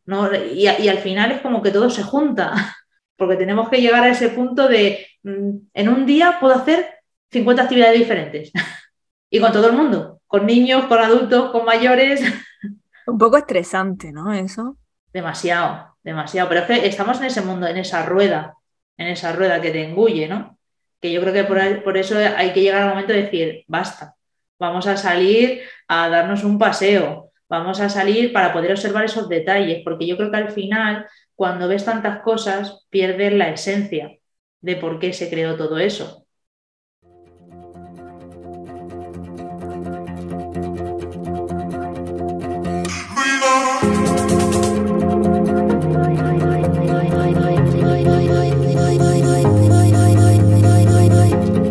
Y, 0.54 0.66
al 0.66 0.98
final 0.98 1.32
es 1.32 1.40
como 1.40 1.62
que 1.62 1.70
todo 1.70 1.90
se 1.90 2.02
junta, 2.02 2.52
porque 3.20 3.36
tenemos 3.36 3.68
que 3.68 3.82
llegar 3.82 4.02
a 4.02 4.08
ese 4.08 4.30
punto 4.30 4.66
de, 4.66 5.06
mm, 5.24 5.50
en 5.74 5.88
un 5.90 6.06
día 6.06 6.38
puedo 6.40 6.54
hacer 6.54 7.00
50 7.30 7.64
actividades 7.64 7.98
diferentes. 7.98 8.50
y 9.30 9.38
con 9.38 9.52
todo 9.52 9.66
el 9.66 9.76
mundo, 9.76 10.22
con 10.26 10.46
niños, 10.46 10.86
con 10.86 10.98
adultos, 10.98 11.50
con 11.50 11.66
mayores. 11.66 12.22
Un 13.06 13.18
poco 13.18 13.36
estresante, 13.36 14.10
¿no? 14.10 14.32
Eso. 14.32 14.78
Demasiado, 15.12 15.98
demasiado. 16.02 16.48
Pero 16.48 16.62
es 16.62 16.66
que 16.66 16.86
estamos 16.86 17.20
en 17.20 17.26
ese 17.26 17.42
mundo, 17.42 17.66
en 17.66 17.76
esa 17.76 18.06
rueda, 18.06 18.54
en 18.96 19.08
esa 19.08 19.32
rueda 19.32 19.60
que 19.60 19.70
te 19.70 19.84
engulle, 19.84 20.26
¿no? 20.26 20.58
Que 20.98 21.12
yo 21.12 21.20
creo 21.20 21.34
que 21.34 21.44
por, 21.44 21.82
por 21.82 21.98
eso 21.98 22.16
hay 22.16 22.54
que 22.54 22.62
llegar 22.62 22.84
al 22.84 22.88
momento 22.88 23.12
de 23.12 23.24
decir, 23.24 23.64
basta, 23.68 24.14
vamos 24.58 24.86
a 24.86 24.96
salir 24.96 25.60
a 25.88 26.08
darnos 26.08 26.42
un 26.42 26.58
paseo, 26.58 27.32
vamos 27.50 27.80
a 27.80 27.90
salir 27.90 28.32
para 28.32 28.50
poder 28.50 28.70
observar 28.70 29.04
esos 29.04 29.28
detalles, 29.28 29.82
porque 29.84 30.06
yo 30.06 30.16
creo 30.16 30.30
que 30.30 30.36
al 30.38 30.52
final, 30.52 31.06
cuando 31.40 31.68
ves 31.68 31.86
tantas 31.86 32.20
cosas, 32.20 32.86
pierdes 32.90 33.32
la 33.32 33.48
esencia 33.48 34.18
de 34.60 34.76
por 34.76 34.98
qué 34.98 35.14
se 35.14 35.30
creó 35.30 35.56
todo 35.56 35.78
eso. 35.78 36.26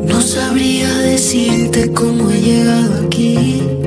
No 0.08 0.22
sabría 0.22 0.92
decirte 0.98 1.94
cómo 1.94 2.32
he 2.32 2.42
llegado 2.42 3.06
aquí 3.06 3.79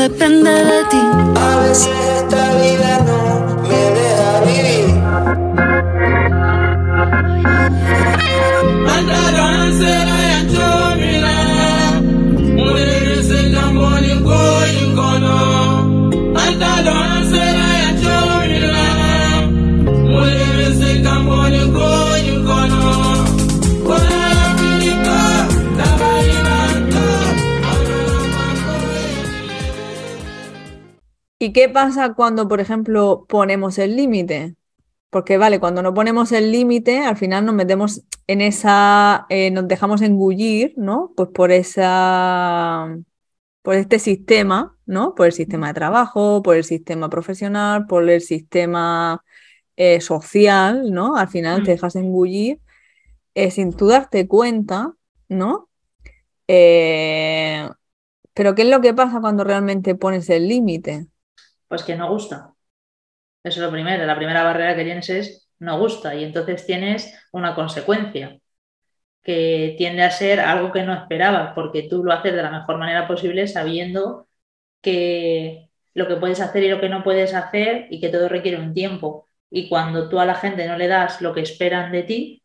depende 0.00 0.50
de 0.50 0.84
ti. 0.90 1.02
A 1.36 1.56
veces 1.60 1.88
esta 2.16 2.54
vida 2.54 3.00
no 3.06 3.19
¿Y 31.42 31.54
qué 31.54 31.70
pasa 31.70 32.12
cuando, 32.14 32.48
por 32.48 32.60
ejemplo, 32.60 33.24
ponemos 33.26 33.78
el 33.78 33.96
límite? 33.96 34.56
Porque, 35.10 35.38
vale, 35.38 35.58
cuando 35.58 35.82
no 35.82 35.94
ponemos 35.94 36.32
el 36.32 36.52
límite, 36.52 36.98
al 37.00 37.16
final 37.16 37.46
nos 37.46 37.54
metemos 37.54 38.02
en 38.26 38.42
esa, 38.42 39.26
eh, 39.30 39.50
nos 39.50 39.66
dejamos 39.66 40.02
engullir, 40.02 40.74
¿no? 40.76 41.12
Pues 41.16 41.30
por 41.30 41.50
esa, 41.50 42.94
por 43.62 43.74
este 43.76 43.98
sistema, 43.98 44.76
¿no? 44.86 45.14
Por 45.14 45.26
el 45.26 45.32
sistema 45.32 45.68
de 45.68 45.74
trabajo, 45.74 46.42
por 46.42 46.56
el 46.56 46.64
sistema 46.64 47.08
profesional, 47.08 47.86
por 47.86 48.08
el 48.10 48.20
sistema 48.20 49.24
eh, 49.76 50.00
social, 50.02 50.92
¿no? 50.92 51.16
Al 51.16 51.28
final 51.28 51.62
te 51.64 51.72
mm. 51.72 51.74
dejas 51.74 51.96
engullir 51.96 52.60
eh, 53.34 53.50
sin 53.50 53.72
tú 53.72 53.88
darte 53.88 54.28
cuenta, 54.28 54.94
¿no? 55.28 55.68
pero 58.34 58.54
¿qué 58.54 58.62
es 58.62 58.68
lo 58.68 58.80
que 58.80 58.94
pasa 58.94 59.20
cuando 59.20 59.44
realmente 59.44 59.94
pones 59.94 60.28
el 60.30 60.48
límite? 60.48 61.06
Pues 61.70 61.84
que 61.84 61.96
no 61.96 62.10
gusta. 62.10 62.54
Eso 63.44 63.60
es 63.60 63.66
lo 63.66 63.72
primero. 63.72 64.04
La 64.06 64.16
primera 64.16 64.44
barrera 64.44 64.76
que 64.76 64.84
tienes 64.84 65.10
es 65.10 65.50
no 65.60 65.78
gusta 65.78 66.14
y 66.14 66.24
entonces 66.24 66.66
tienes 66.66 67.14
una 67.32 67.54
consecuencia 67.54 68.40
que 69.22 69.74
tiende 69.78 70.02
a 70.04 70.10
ser 70.10 70.40
algo 70.40 70.72
que 70.72 70.84
no 70.84 70.94
esperabas 70.94 71.52
porque 71.54 71.84
tú 71.84 72.04
lo 72.04 72.12
haces 72.12 72.34
de 72.34 72.42
la 72.42 72.50
mejor 72.50 72.78
manera 72.78 73.08
posible 73.08 73.48
sabiendo 73.48 74.28
que 74.82 75.70
lo 75.94 76.08
que 76.08 76.16
puedes 76.16 76.40
hacer 76.40 76.64
y 76.64 76.70
lo 76.70 76.80
que 76.80 76.88
no 76.88 77.04
puedes 77.04 77.34
hacer 77.34 77.88
y 77.90 78.00
que 78.00 78.10
todo 78.10 78.28
requiere 78.28 78.58
un 78.60 78.74
tiempo. 78.74 79.28
Y 79.50 79.68
cuando 79.68 80.08
tú 80.08 80.20
a 80.20 80.26
la 80.26 80.36
gente 80.36 80.66
no 80.68 80.76
le 80.78 80.88
das 80.88 81.20
lo 81.22 81.34
que 81.34 81.42
esperan 81.42 81.92
de 81.92 82.02
ti, 82.04 82.44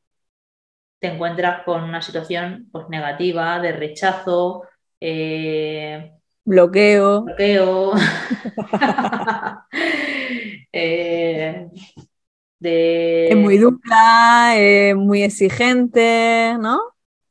te 1.00 1.08
encuentras 1.08 1.64
con 1.64 1.84
una 1.84 2.02
situación 2.02 2.70
pues, 2.72 2.90
negativa, 2.90 3.60
de 3.60 3.72
rechazo, 3.74 4.64
eh, 5.00 6.14
Bloqueo. 6.46 7.24
Bloqueo. 7.24 7.94
Eh, 10.78 11.70
es 12.66 13.36
muy 13.36 13.58
dura, 13.58 14.56
es 14.58 14.96
muy 14.96 15.24
exigente, 15.24 16.56
¿no? 16.60 16.80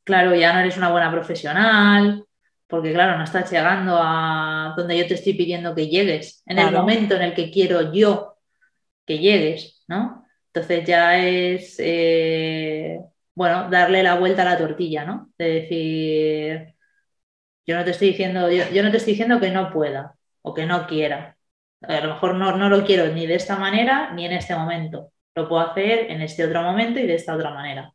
Claro, 0.03 0.35
ya 0.35 0.53
no 0.53 0.59
eres 0.59 0.77
una 0.77 0.91
buena 0.91 1.11
profesional, 1.11 2.25
porque 2.67 2.93
claro, 2.93 3.17
no 3.17 3.23
estás 3.23 3.51
llegando 3.51 3.97
a 4.01 4.73
donde 4.77 4.97
yo 4.97 5.07
te 5.07 5.15
estoy 5.15 5.33
pidiendo 5.33 5.75
que 5.75 5.87
llegues, 5.87 6.43
en 6.45 6.59
el 6.59 6.71
momento 6.71 7.15
en 7.15 7.23
el 7.23 7.33
que 7.33 7.51
quiero 7.51 7.91
yo 7.91 8.37
que 9.05 9.19
llegues, 9.19 9.83
¿no? 9.87 10.25
Entonces 10.47 10.85
ya 10.85 11.17
es, 11.17 11.75
eh, 11.79 12.99
bueno, 13.33 13.69
darle 13.69 14.03
la 14.03 14.15
vuelta 14.15 14.43
a 14.43 14.45
la 14.45 14.57
tortilla, 14.57 15.05
¿no? 15.05 15.31
De 15.37 15.45
decir, 15.45 16.74
Yo 17.65 17.75
no 17.75 17.83
te 17.83 17.91
estoy 17.91 18.09
diciendo, 18.09 18.49
yo, 18.49 18.83
no 18.83 18.91
te 18.91 18.97
estoy 18.97 19.13
diciendo 19.13 19.39
que 19.39 19.51
no 19.51 19.71
pueda 19.71 20.15
o 20.41 20.53
que 20.53 20.65
no 20.65 20.85
quiera. 20.87 21.37
A 21.81 21.99
lo 22.01 22.13
mejor 22.13 22.35
no, 22.35 22.55
no 22.55 22.69
lo 22.69 22.85
quiero 22.85 23.13
ni 23.13 23.25
de 23.27 23.35
esta 23.35 23.57
manera 23.57 24.11
ni 24.13 24.25
en 24.25 24.33
este 24.33 24.55
momento. 24.55 25.11
Lo 25.35 25.49
puedo 25.49 25.61
hacer 25.61 26.11
en 26.11 26.21
este 26.21 26.45
otro 26.45 26.61
momento 26.61 26.99
y 26.99 27.07
de 27.07 27.15
esta 27.15 27.35
otra 27.35 27.51
manera. 27.51 27.91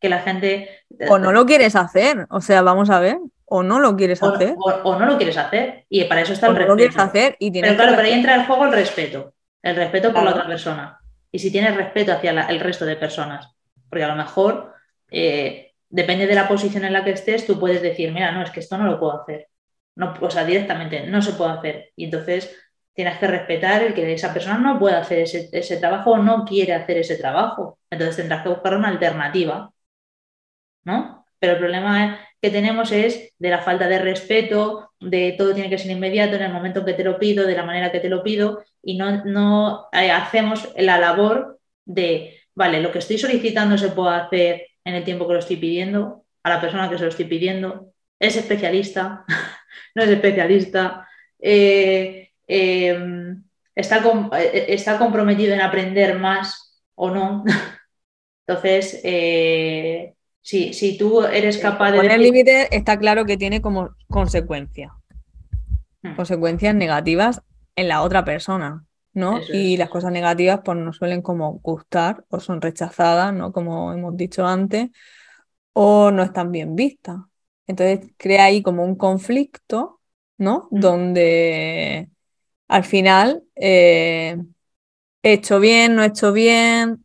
Que 0.00 0.08
la 0.08 0.20
gente. 0.20 0.84
O 1.08 1.18
no 1.18 1.32
lo 1.32 1.44
quieres 1.44 1.74
hacer. 1.74 2.26
O 2.30 2.40
sea, 2.40 2.62
vamos 2.62 2.90
a 2.90 3.00
ver. 3.00 3.18
O 3.46 3.62
no 3.62 3.80
lo 3.80 3.96
quieres 3.96 4.22
hacer. 4.22 4.54
O, 4.58 4.96
no 4.96 5.06
lo 5.06 5.16
quieres 5.16 5.36
hacer. 5.36 5.86
Y 5.88 6.04
para 6.04 6.20
eso 6.20 6.34
está 6.34 6.46
el 6.46 6.52
respeto. 6.54 6.68
No 6.68 6.74
lo 6.74 6.78
quieres 6.78 6.98
hacer 6.98 7.36
y 7.38 7.50
Pero 7.50 7.74
claro, 7.74 7.92
pero 7.96 8.06
ahí 8.06 8.12
entra 8.12 8.34
el 8.34 8.46
juego 8.46 8.66
el 8.66 8.72
respeto. 8.72 9.34
El 9.62 9.74
respeto 9.74 10.12
por 10.12 10.22
la 10.22 10.30
otra 10.30 10.46
persona. 10.46 11.00
Y 11.32 11.38
si 11.38 11.50
tienes 11.50 11.76
respeto 11.76 12.12
hacia 12.12 12.30
el 12.30 12.60
resto 12.60 12.84
de 12.84 12.96
personas. 12.96 13.48
Porque 13.88 14.04
a 14.04 14.08
lo 14.08 14.16
mejor, 14.16 14.74
eh, 15.10 15.67
depende 15.88 16.26
de 16.26 16.34
la 16.34 16.48
posición 16.48 16.84
en 16.84 16.92
la 16.92 17.04
que 17.04 17.12
estés, 17.12 17.46
tú 17.46 17.58
puedes 17.58 17.82
decir, 17.82 18.12
mira, 18.12 18.32
no, 18.32 18.42
es 18.42 18.50
que 18.50 18.60
esto 18.60 18.78
no 18.78 18.86
lo 18.86 18.98
puedo 18.98 19.20
hacer. 19.22 19.48
No, 19.96 20.14
o 20.20 20.30
sea, 20.30 20.44
directamente 20.44 21.06
no 21.06 21.22
se 21.22 21.32
puede 21.32 21.52
hacer. 21.52 21.90
Y 21.96 22.04
entonces 22.04 22.54
tienes 22.94 23.18
que 23.18 23.26
respetar 23.26 23.82
el 23.82 23.94
que 23.94 24.12
esa 24.12 24.32
persona 24.32 24.58
no 24.58 24.78
puede 24.78 24.96
hacer 24.96 25.20
ese, 25.20 25.48
ese 25.52 25.76
trabajo 25.78 26.12
o 26.12 26.18
no 26.18 26.44
quiere 26.44 26.74
hacer 26.74 26.98
ese 26.98 27.16
trabajo. 27.16 27.78
Entonces 27.90 28.16
tendrás 28.16 28.42
que 28.42 28.50
buscar 28.50 28.76
una 28.76 28.88
alternativa. 28.88 29.72
¿No? 30.84 31.24
Pero 31.38 31.54
el 31.54 31.58
problema 31.58 32.18
que 32.40 32.50
tenemos 32.50 32.92
es 32.92 33.32
de 33.38 33.50
la 33.50 33.60
falta 33.60 33.88
de 33.88 33.98
respeto, 33.98 34.90
de 35.00 35.34
todo 35.36 35.54
tiene 35.54 35.70
que 35.70 35.78
ser 35.78 35.90
inmediato 35.90 36.36
en 36.36 36.42
el 36.42 36.52
momento 36.52 36.80
en 36.80 36.86
que 36.86 36.94
te 36.94 37.04
lo 37.04 37.18
pido, 37.18 37.46
de 37.46 37.56
la 37.56 37.64
manera 37.64 37.92
que 37.92 38.00
te 38.00 38.08
lo 38.08 38.22
pido, 38.22 38.62
y 38.82 38.96
no, 38.96 39.24
no 39.24 39.88
eh, 39.92 40.10
hacemos 40.10 40.68
la 40.76 40.98
labor 40.98 41.60
de, 41.84 42.40
vale, 42.54 42.80
lo 42.80 42.92
que 42.92 42.98
estoy 42.98 43.18
solicitando 43.18 43.76
se 43.78 43.90
puede 43.90 44.16
hacer 44.16 44.66
en 44.88 44.94
el 44.94 45.04
tiempo 45.04 45.26
que 45.26 45.34
lo 45.34 45.38
estoy 45.38 45.56
pidiendo, 45.56 46.24
a 46.42 46.50
la 46.50 46.60
persona 46.60 46.88
que 46.88 46.96
se 46.96 47.04
lo 47.04 47.10
estoy 47.10 47.26
pidiendo, 47.26 47.92
es 48.18 48.36
especialista, 48.36 49.24
no 49.94 50.02
es 50.02 50.08
especialista, 50.08 51.06
eh, 51.38 52.30
em, 52.46 53.44
está, 53.74 54.02
eh, 54.38 54.66
está 54.68 54.98
comprometido 54.98 55.54
en 55.54 55.60
aprender 55.60 56.18
más 56.18 56.82
o 56.94 57.10
no. 57.10 57.44
Entonces, 58.46 59.02
si, 60.40 60.72
si, 60.72 60.96
tú 60.96 61.22
eres 61.22 61.58
capaz 61.58 61.92
de... 61.92 61.98
Poner 61.98 62.18
límite 62.18 62.74
está 62.74 62.98
claro 62.98 63.26
que 63.26 63.36
tiene 63.36 63.60
como 63.60 63.90
consecuencia. 64.08 64.94
Hmm. 66.02 66.14
Consecuencias 66.14 66.74
negativas 66.74 67.42
en 67.76 67.88
la 67.88 68.00
otra 68.00 68.24
persona, 68.24 68.86
¿no? 69.12 69.40
y 69.52 69.76
las 69.76 69.88
cosas 69.88 70.12
negativas 70.12 70.60
pues 70.64 70.78
no 70.78 70.92
suelen 70.92 71.22
como 71.22 71.54
gustar 71.60 72.24
o 72.28 72.40
son 72.40 72.60
rechazadas, 72.60 73.32
¿no? 73.34 73.52
Como 73.52 73.92
hemos 73.92 74.16
dicho 74.16 74.46
antes, 74.46 74.90
o 75.72 76.10
no 76.10 76.22
están 76.22 76.52
bien 76.52 76.74
vistas. 76.74 77.18
Entonces 77.66 78.10
crea 78.16 78.44
ahí 78.44 78.62
como 78.62 78.84
un 78.84 78.96
conflicto, 78.96 80.00
¿no? 80.38 80.68
Mm. 80.70 80.80
Donde 80.80 82.08
al 82.68 82.84
final 82.84 83.42
eh, 83.56 84.36
he 85.22 85.32
hecho 85.32 85.60
bien, 85.60 85.94
no 85.96 86.02
he 86.02 86.06
hecho 86.06 86.32
bien, 86.32 87.04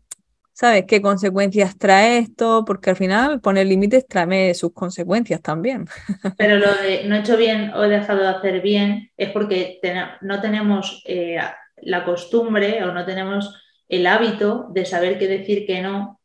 ¿sabes? 0.54 0.86
¿Qué 0.88 1.02
consecuencias 1.02 1.78
trae 1.78 2.20
esto? 2.20 2.64
Porque 2.66 2.92
al 2.92 2.96
final 2.96 3.42
poner 3.42 3.68
límites 3.68 4.08
trae 4.08 4.54
sus 4.54 4.72
consecuencias 4.74 5.42
también. 5.42 5.86
Pero 6.38 6.58
lo 6.58 6.74
de 6.74 7.04
no 7.06 7.16
he 7.16 7.20
hecho 7.20 7.38
bien 7.38 7.72
o 7.74 7.84
he 7.84 7.90
dejado 7.90 8.22
de 8.22 8.28
hacer 8.28 8.62
bien 8.62 9.12
es 9.18 9.30
porque 9.32 9.80
no 10.22 10.42
tenemos 10.42 11.04
eh, 11.06 11.38
la 11.86 12.06
costumbre 12.06 12.84
o 12.84 12.92
no 12.94 13.06
tenemos 13.06 13.62
el 13.88 14.08
hábito 14.08 14.68
de 14.72 14.86
saber 14.86 15.20
qué 15.20 15.28
decir 15.28 15.66
que 15.66 15.82
no 15.82 16.20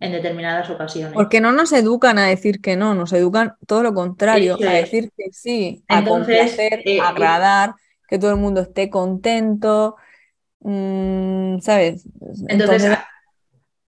en 0.00 0.12
determinadas 0.12 0.68
ocasiones. 0.70 1.14
Porque 1.14 1.40
no 1.40 1.52
nos 1.52 1.72
educan 1.72 2.18
a 2.18 2.26
decir 2.26 2.60
que 2.60 2.76
no, 2.76 2.94
nos 2.94 3.12
educan 3.12 3.54
todo 3.66 3.82
lo 3.82 3.94
contrario, 3.94 4.56
a 4.60 4.72
decir 4.72 5.10
que 5.16 5.32
sí, 5.32 5.84
a 5.86 6.04
complacer, 6.04 6.82
eh, 6.84 7.00
a 7.00 7.10
agradar, 7.10 7.74
que 8.08 8.18
todo 8.18 8.32
el 8.32 8.38
mundo 8.38 8.62
esté 8.62 8.90
contento, 8.90 9.96
mm, 10.60 11.60
¿sabes? 11.60 12.04
Entonces 12.48 12.98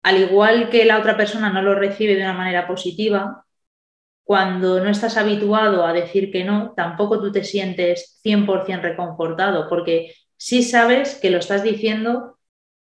al 0.04 0.20
igual 0.20 0.68
que 0.68 0.84
la 0.84 0.98
otra 0.98 1.16
persona 1.16 1.50
no 1.50 1.62
lo 1.62 1.74
recibe 1.74 2.14
de 2.14 2.22
una 2.22 2.34
manera 2.34 2.66
positiva, 2.66 3.44
cuando 4.22 4.78
no 4.80 4.90
estás 4.90 5.16
habituado 5.16 5.84
a 5.86 5.94
decir 5.94 6.30
que 6.30 6.44
no, 6.44 6.74
tampoco 6.76 7.20
tú 7.20 7.32
te 7.32 7.42
sientes 7.42 8.20
100% 8.22 8.82
reconfortado, 8.82 9.66
porque 9.68 10.14
sí 10.44 10.62
sabes 10.62 11.14
que 11.14 11.30
lo 11.30 11.38
estás 11.38 11.62
diciendo 11.62 12.36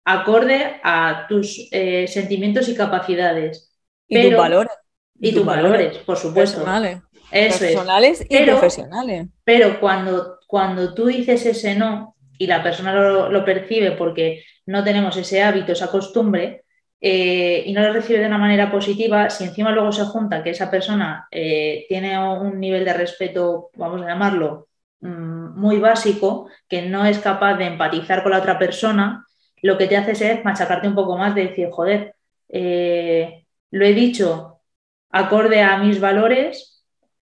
acorde 0.05 0.79
a 0.83 1.25
tus 1.27 1.67
eh, 1.71 2.07
sentimientos 2.07 2.69
y 2.69 2.75
capacidades. 2.75 3.75
Y 4.07 4.21
tus 4.21 4.37
valores. 4.37 4.73
Y, 5.19 5.33
tus 5.33 5.43
valores, 5.43 5.97
por 5.97 6.17
supuesto. 6.17 6.59
Personales. 6.59 7.01
personales 7.31 8.25
y 8.29 8.43
profesionales. 8.43 9.29
Pero 9.43 9.79
cuando, 9.79 10.37
cuando 10.45 10.93
tú 10.93 11.07
dices 11.07 11.47
ese 11.47 11.73
no 11.73 12.15
y 12.37 12.45
la 12.45 12.61
persona 12.61 12.93
lo 12.93 13.43
percibe 13.43 13.93
porque 13.93 14.43
no 14.67 14.83
tenemos 14.83 15.17
ese 15.17 15.41
hábito, 15.41 15.71
esa 15.71 15.89
costumbre, 15.89 16.65
eh, 17.01 17.63
y 17.65 17.73
no 17.73 17.81
lo 17.81 17.91
recibe 17.91 18.19
de 18.19 18.27
una 18.27 18.37
manera 18.37 18.71
positiva, 18.71 19.31
si 19.31 19.45
encima 19.45 19.71
luego 19.71 19.91
se 19.91 20.05
junta 20.05 20.43
que 20.43 20.51
esa 20.51 20.69
persona 20.69 21.27
eh, 21.31 21.87
tiene 21.89 22.19
un 22.19 22.59
nivel 22.59 22.85
de 22.85 22.93
respeto, 22.93 23.71
vamos 23.73 24.03
a 24.03 24.09
llamarlo, 24.09 24.67
muy 24.99 25.79
básico, 25.79 26.49
que 26.67 26.83
no 26.83 27.05
es 27.05 27.19
capaz 27.19 27.55
de 27.55 27.65
empatizar 27.65 28.23
con 28.23 28.31
la 28.31 28.39
otra 28.39 28.57
persona, 28.57 29.25
lo 29.61 29.77
que 29.77 29.87
te 29.87 29.97
hace 29.97 30.11
es 30.11 30.43
machacarte 30.43 30.87
un 30.87 30.95
poco 30.95 31.17
más 31.17 31.35
de 31.35 31.47
decir, 31.47 31.69
joder, 31.71 32.15
eh, 32.49 33.45
lo 33.71 33.85
he 33.85 33.93
dicho 33.93 34.61
acorde 35.09 35.61
a 35.61 35.77
mis 35.77 35.99
valores 35.99 36.85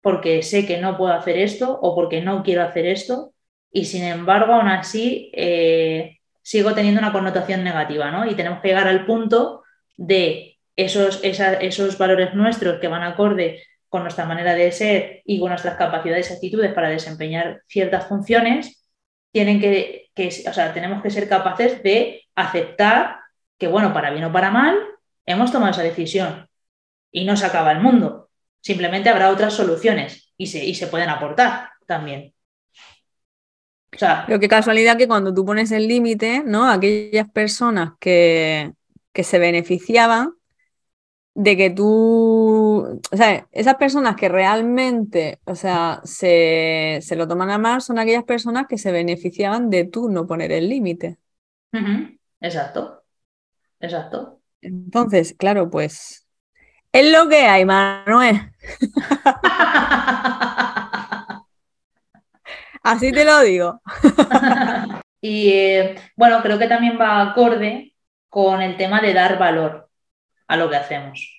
porque 0.00 0.42
sé 0.42 0.66
que 0.66 0.78
no 0.78 0.96
puedo 0.96 1.12
hacer 1.12 1.38
esto 1.38 1.78
o 1.80 1.94
porque 1.94 2.20
no 2.20 2.42
quiero 2.42 2.62
hacer 2.62 2.86
esto 2.86 3.32
y 3.70 3.84
sin 3.84 4.04
embargo 4.04 4.54
aún 4.54 4.68
así 4.68 5.30
sigo 6.42 6.74
teniendo 6.74 7.00
una 7.00 7.12
connotación 7.12 7.62
negativa, 7.62 8.10
¿no? 8.10 8.26
Y 8.26 8.34
tenemos 8.34 8.60
que 8.60 8.68
llegar 8.68 8.88
al 8.88 9.06
punto 9.06 9.62
de 9.96 10.58
esos, 10.76 11.20
esos 11.22 11.98
valores 11.98 12.34
nuestros 12.34 12.80
que 12.80 12.88
van 12.88 13.02
acorde 13.02 13.62
con 13.90 14.02
nuestra 14.02 14.24
manera 14.24 14.54
de 14.54 14.72
ser 14.72 15.20
y 15.26 15.38
con 15.38 15.50
nuestras 15.50 15.76
capacidades 15.76 16.30
y 16.30 16.34
actitudes 16.34 16.72
para 16.72 16.88
desempeñar 16.88 17.60
ciertas 17.66 18.06
funciones, 18.06 18.82
tienen 19.32 19.60
que, 19.60 20.10
o 20.48 20.52
sea, 20.52 20.72
tenemos 20.72 21.02
que 21.02 21.10
ser 21.10 21.28
capaces 21.28 21.82
de 21.82 22.22
aceptar 22.34 23.18
que, 23.58 23.68
bueno, 23.68 23.92
para 23.92 24.10
bien 24.10 24.24
o 24.24 24.32
para 24.32 24.50
mal, 24.50 24.78
hemos 25.26 25.52
tomado 25.52 25.72
esa 25.72 25.82
decisión 25.82 26.48
y 27.12 27.26
no 27.26 27.36
se 27.36 27.44
acaba 27.44 27.72
el 27.72 27.80
mundo. 27.80 28.30
Simplemente 28.60 29.10
habrá 29.10 29.28
otras 29.30 29.52
soluciones 29.52 30.32
y 30.38 30.46
se, 30.46 30.64
y 30.64 30.74
se 30.74 30.86
pueden 30.86 31.10
aportar 31.10 31.68
también. 31.86 32.32
Pero 34.26 34.38
qué 34.40 34.48
casualidad 34.48 34.96
que 34.96 35.08
cuando 35.08 35.34
tú 35.34 35.44
pones 35.44 35.72
el 35.72 35.88
límite, 35.88 36.42
¿no? 36.44 36.70
Aquellas 36.70 37.28
personas 37.30 37.92
que, 37.98 38.72
se 39.12 39.38
beneficiaban 39.38 40.32
de 41.34 41.56
que 41.56 41.70
tú, 41.70 43.00
o 43.10 43.16
sea, 43.16 43.46
esas 43.52 43.76
personas 43.76 44.16
que 44.16 44.28
realmente, 44.28 45.40
o 45.44 45.54
sea, 45.54 46.00
se, 46.04 47.00
lo 47.16 47.28
toman 47.28 47.50
a 47.50 47.58
mal 47.58 47.82
son 47.82 47.98
aquellas 47.98 48.24
personas 48.24 48.66
que 48.68 48.78
se 48.78 48.92
beneficiaban 48.92 49.70
de 49.70 49.84
tú 49.84 50.08
no 50.08 50.26
poner 50.26 50.52
el 50.52 50.68
límite. 50.68 51.18
Exacto, 52.40 53.02
exacto. 53.78 54.40
Entonces, 54.60 55.34
claro, 55.38 55.70
pues 55.70 56.26
es 56.92 57.12
lo 57.12 57.28
que 57.28 57.42
hay, 57.42 57.64
Manuel. 57.64 58.52
Así 62.82 63.12
te 63.12 63.24
lo 63.24 63.40
digo. 63.40 63.80
y 65.20 65.50
eh, 65.50 65.94
bueno, 66.16 66.42
creo 66.42 66.58
que 66.58 66.66
también 66.66 66.98
va 67.00 67.22
acorde 67.22 67.94
con 68.28 68.62
el 68.62 68.76
tema 68.76 69.00
de 69.00 69.12
dar 69.12 69.38
valor 69.38 69.89
a 70.50 70.56
lo 70.56 70.68
que 70.68 70.76
hacemos. 70.76 71.36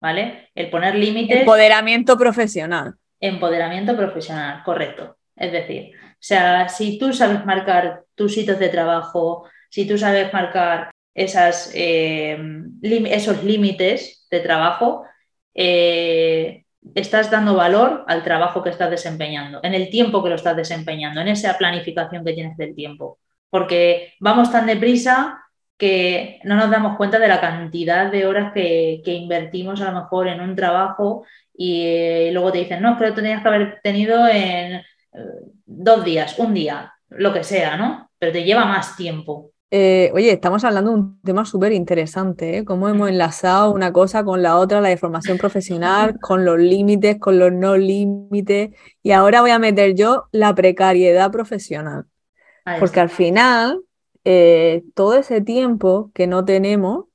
¿Vale? 0.00 0.50
El 0.54 0.70
poner 0.70 0.96
límites. 0.96 1.40
Empoderamiento 1.40 2.18
profesional. 2.18 2.94
Empoderamiento 3.20 3.96
profesional, 3.96 4.62
correcto. 4.64 5.16
Es 5.36 5.52
decir, 5.52 5.92
o 5.94 6.16
sea, 6.18 6.68
si 6.68 6.98
tú 6.98 7.12
sabes 7.12 7.44
marcar 7.46 8.02
tus 8.14 8.34
sitios 8.34 8.58
de 8.58 8.68
trabajo, 8.68 9.48
si 9.68 9.86
tú 9.86 9.96
sabes 9.96 10.32
marcar 10.32 10.90
esas, 11.14 11.70
eh, 11.74 12.38
esos 12.82 13.44
límites 13.44 14.26
de 14.30 14.40
trabajo, 14.40 15.04
eh, 15.54 16.64
estás 16.94 17.30
dando 17.30 17.54
valor 17.54 18.04
al 18.08 18.24
trabajo 18.24 18.62
que 18.62 18.70
estás 18.70 18.90
desempeñando, 18.90 19.60
en 19.62 19.74
el 19.74 19.90
tiempo 19.90 20.22
que 20.22 20.30
lo 20.30 20.36
estás 20.36 20.56
desempeñando, 20.56 21.20
en 21.20 21.28
esa 21.28 21.56
planificación 21.56 22.24
que 22.24 22.32
tienes 22.32 22.56
del 22.56 22.74
tiempo. 22.74 23.18
Porque 23.48 24.14
vamos 24.18 24.50
tan 24.50 24.66
deprisa 24.66 25.40
que 25.80 26.40
no 26.44 26.56
nos 26.56 26.70
damos 26.70 26.98
cuenta 26.98 27.18
de 27.18 27.26
la 27.26 27.40
cantidad 27.40 28.12
de 28.12 28.26
horas 28.26 28.52
que, 28.52 29.02
invertimos 29.06 29.80
a 29.80 29.90
lo 29.90 30.02
mejor 30.02 30.28
en 30.28 30.42
un 30.42 30.54
trabajo 30.54 31.24
y 31.56 31.84
eh, 31.86 32.30
luego 32.32 32.52
te 32.52 32.58
dicen, 32.58 32.82
no, 32.82 32.98
lo 33.00 33.14
tenías 33.14 33.40
que 33.40 33.48
haber 33.48 33.80
tenido 33.82 34.28
en 34.28 34.74
eh, 34.74 34.82
dos 35.64 36.04
días, 36.04 36.38
un 36.38 36.52
día, 36.52 36.92
lo 37.08 37.32
que 37.32 37.42
sea, 37.42 37.78
¿no? 37.78 38.10
Pero 38.18 38.30
te 38.30 38.44
lleva 38.44 38.66
más 38.66 38.94
tiempo. 38.94 39.52
eh, 39.70 40.10
oye, 40.12 40.32
estamos 40.32 40.64
hablando 40.64 40.90
de 40.90 40.96
un 40.98 41.20
tema 41.22 41.46
súper 41.46 41.72
interesante, 41.72 42.58
¿eh? 42.58 42.64
Cómo 42.66 42.88
hemos 42.90 43.08
enlazado 43.08 43.72
una 43.72 43.90
cosa 43.90 44.22
con 44.22 44.42
la 44.42 44.58
otra, 44.58 44.82
la 44.82 44.90
de 44.90 44.98
formación 44.98 45.38
profesional, 45.38 46.18
con 46.20 46.44
los 46.44 46.58
límites, 46.58 47.18
con 47.18 47.38
los 47.38 47.52
no 47.52 47.78
límites. 47.78 48.70
Y 49.02 49.12
ahora 49.12 49.40
voy 49.40 49.52
a 49.52 49.58
meter 49.58 49.94
yo 49.94 50.26
la 50.30 50.54
precariedad 50.54 51.30
profesional. 51.30 52.04
Porque 52.78 53.00
al 53.00 53.08
final, 53.08 53.80
eh, 54.24 54.84
todo 54.94 55.14
ese 55.14 55.40
tiempo 55.40 56.10
que 56.14 56.26
no 56.26 56.44
tenemos 56.44 57.06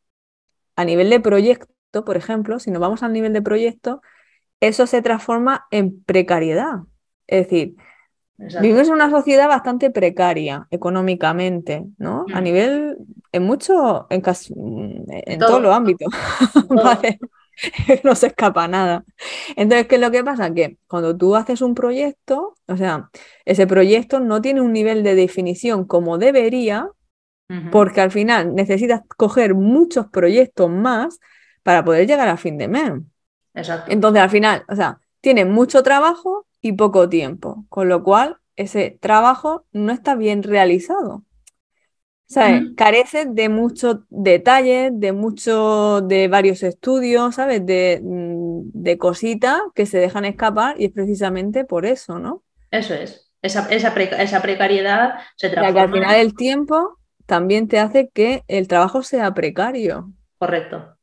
a 0.76 0.86
nivel 0.86 1.10
de 1.10 1.20
proyecto, 1.20 2.06
por 2.06 2.18
ejemplo, 2.18 2.60
si 2.60 2.72
nos 2.72 2.82
vamos 2.82 3.04
al 3.04 3.14
nivel 3.14 3.34
de 3.34 3.42
proyecto, 3.42 4.02
eso 4.60 4.88
se 4.88 5.02
transforma 5.02 5.68
en 5.72 6.04
precariedad. 6.04 6.80
Es 7.28 7.44
decir, 7.44 7.76
Vivimos 8.38 8.88
en 8.88 8.96
una 8.96 9.10
sociedad 9.10 9.48
bastante 9.48 9.92
precaria 9.92 10.68
económicamente, 10.70 11.86
¿no? 11.98 12.26
A 12.34 12.42
mm. 12.42 12.44
nivel, 12.44 12.98
en 13.32 13.44
mucho, 13.44 14.08
en, 14.10 14.20
casi, 14.20 14.54
en 14.54 15.40
todos 15.40 15.62
los 15.62 15.74
ámbitos, 15.74 16.10
no 18.04 18.16
se 18.16 18.28
escapa 18.28 18.68
nada. 18.68 19.06
Entonces, 19.56 19.88
¿qué 19.88 19.96
es 19.96 20.02
lo 20.02 20.12
que 20.12 20.24
pasa? 20.24 20.54
Que 20.54 20.78
cuando 20.88 21.16
tú 21.16 21.36
haces 21.36 21.62
un 21.62 21.76
proyecto, 21.76 22.56
o 22.68 22.78
sea, 22.78 23.10
ese 23.46 23.68
proyecto 23.68 24.20
no 24.20 24.42
tiene 24.42 24.62
un 24.62 24.74
nivel 24.74 25.04
de 25.04 25.16
definición 25.16 25.86
como 25.86 26.18
debería, 26.18 26.90
porque 27.72 28.02
al 28.02 28.10
final 28.10 28.56
necesitas 28.56 29.02
coger 29.18 29.54
muchos 29.54 30.08
proyectos 30.08 30.68
más 30.68 31.20
para 31.62 31.86
poder 31.86 32.08
llegar 32.08 32.28
a 32.28 32.38
fin 32.38 32.58
de 32.58 32.68
mes. 32.68 32.94
Exacto. 33.54 33.92
Entonces, 33.92 34.24
al 34.24 34.30
final, 34.32 34.64
o 34.68 34.76
sea, 34.76 35.00
tienes 35.22 35.46
mucho 35.46 35.84
trabajo 35.84 36.48
y 36.60 36.74
poco 36.74 37.08
tiempo, 37.08 37.66
con 37.70 37.88
lo 37.88 38.04
cual 38.04 38.38
ese 38.56 38.98
trabajo 39.00 39.66
no 39.72 39.92
está 39.92 40.16
bien 40.16 40.42
realizado. 40.42 41.24
¿Sabes? 42.28 42.64
Carece 42.76 43.26
de 43.26 43.50
muchos 43.50 44.00
detalles, 44.10 44.92
de 44.94 45.12
mucho, 45.12 46.02
de 46.02 46.28
varios 46.28 46.64
estudios, 46.64 47.36
¿sabes? 47.36 47.66
De, 47.66 48.02
mm, 48.04 48.98
cositas 48.98 49.62
que 49.76 49.86
se 49.86 50.00
dejan 50.00 50.26
escapar 50.26 50.76
y 50.80 50.86
es 50.86 50.92
precisamente 50.92 51.66
por 51.66 51.86
eso, 51.86 52.18
¿no? 52.20 52.44
Eso 52.72 52.94
es. 52.94 53.32
Esa, 53.42 53.68
esa, 53.70 53.94
precariedad 54.42 55.20
se 55.36 55.50
transforma. 55.50 55.74
que 55.74 55.80
al 55.80 55.94
final 55.94 56.16
el 56.16 56.36
tiempo 56.36 56.98
también 57.28 57.68
te 57.68 57.80
hace 57.80 58.10
que 58.10 58.44
el 58.48 58.68
trabajo 58.68 59.04
sea 59.04 59.34
precario. 59.34 60.12
Correcto. 60.40 60.98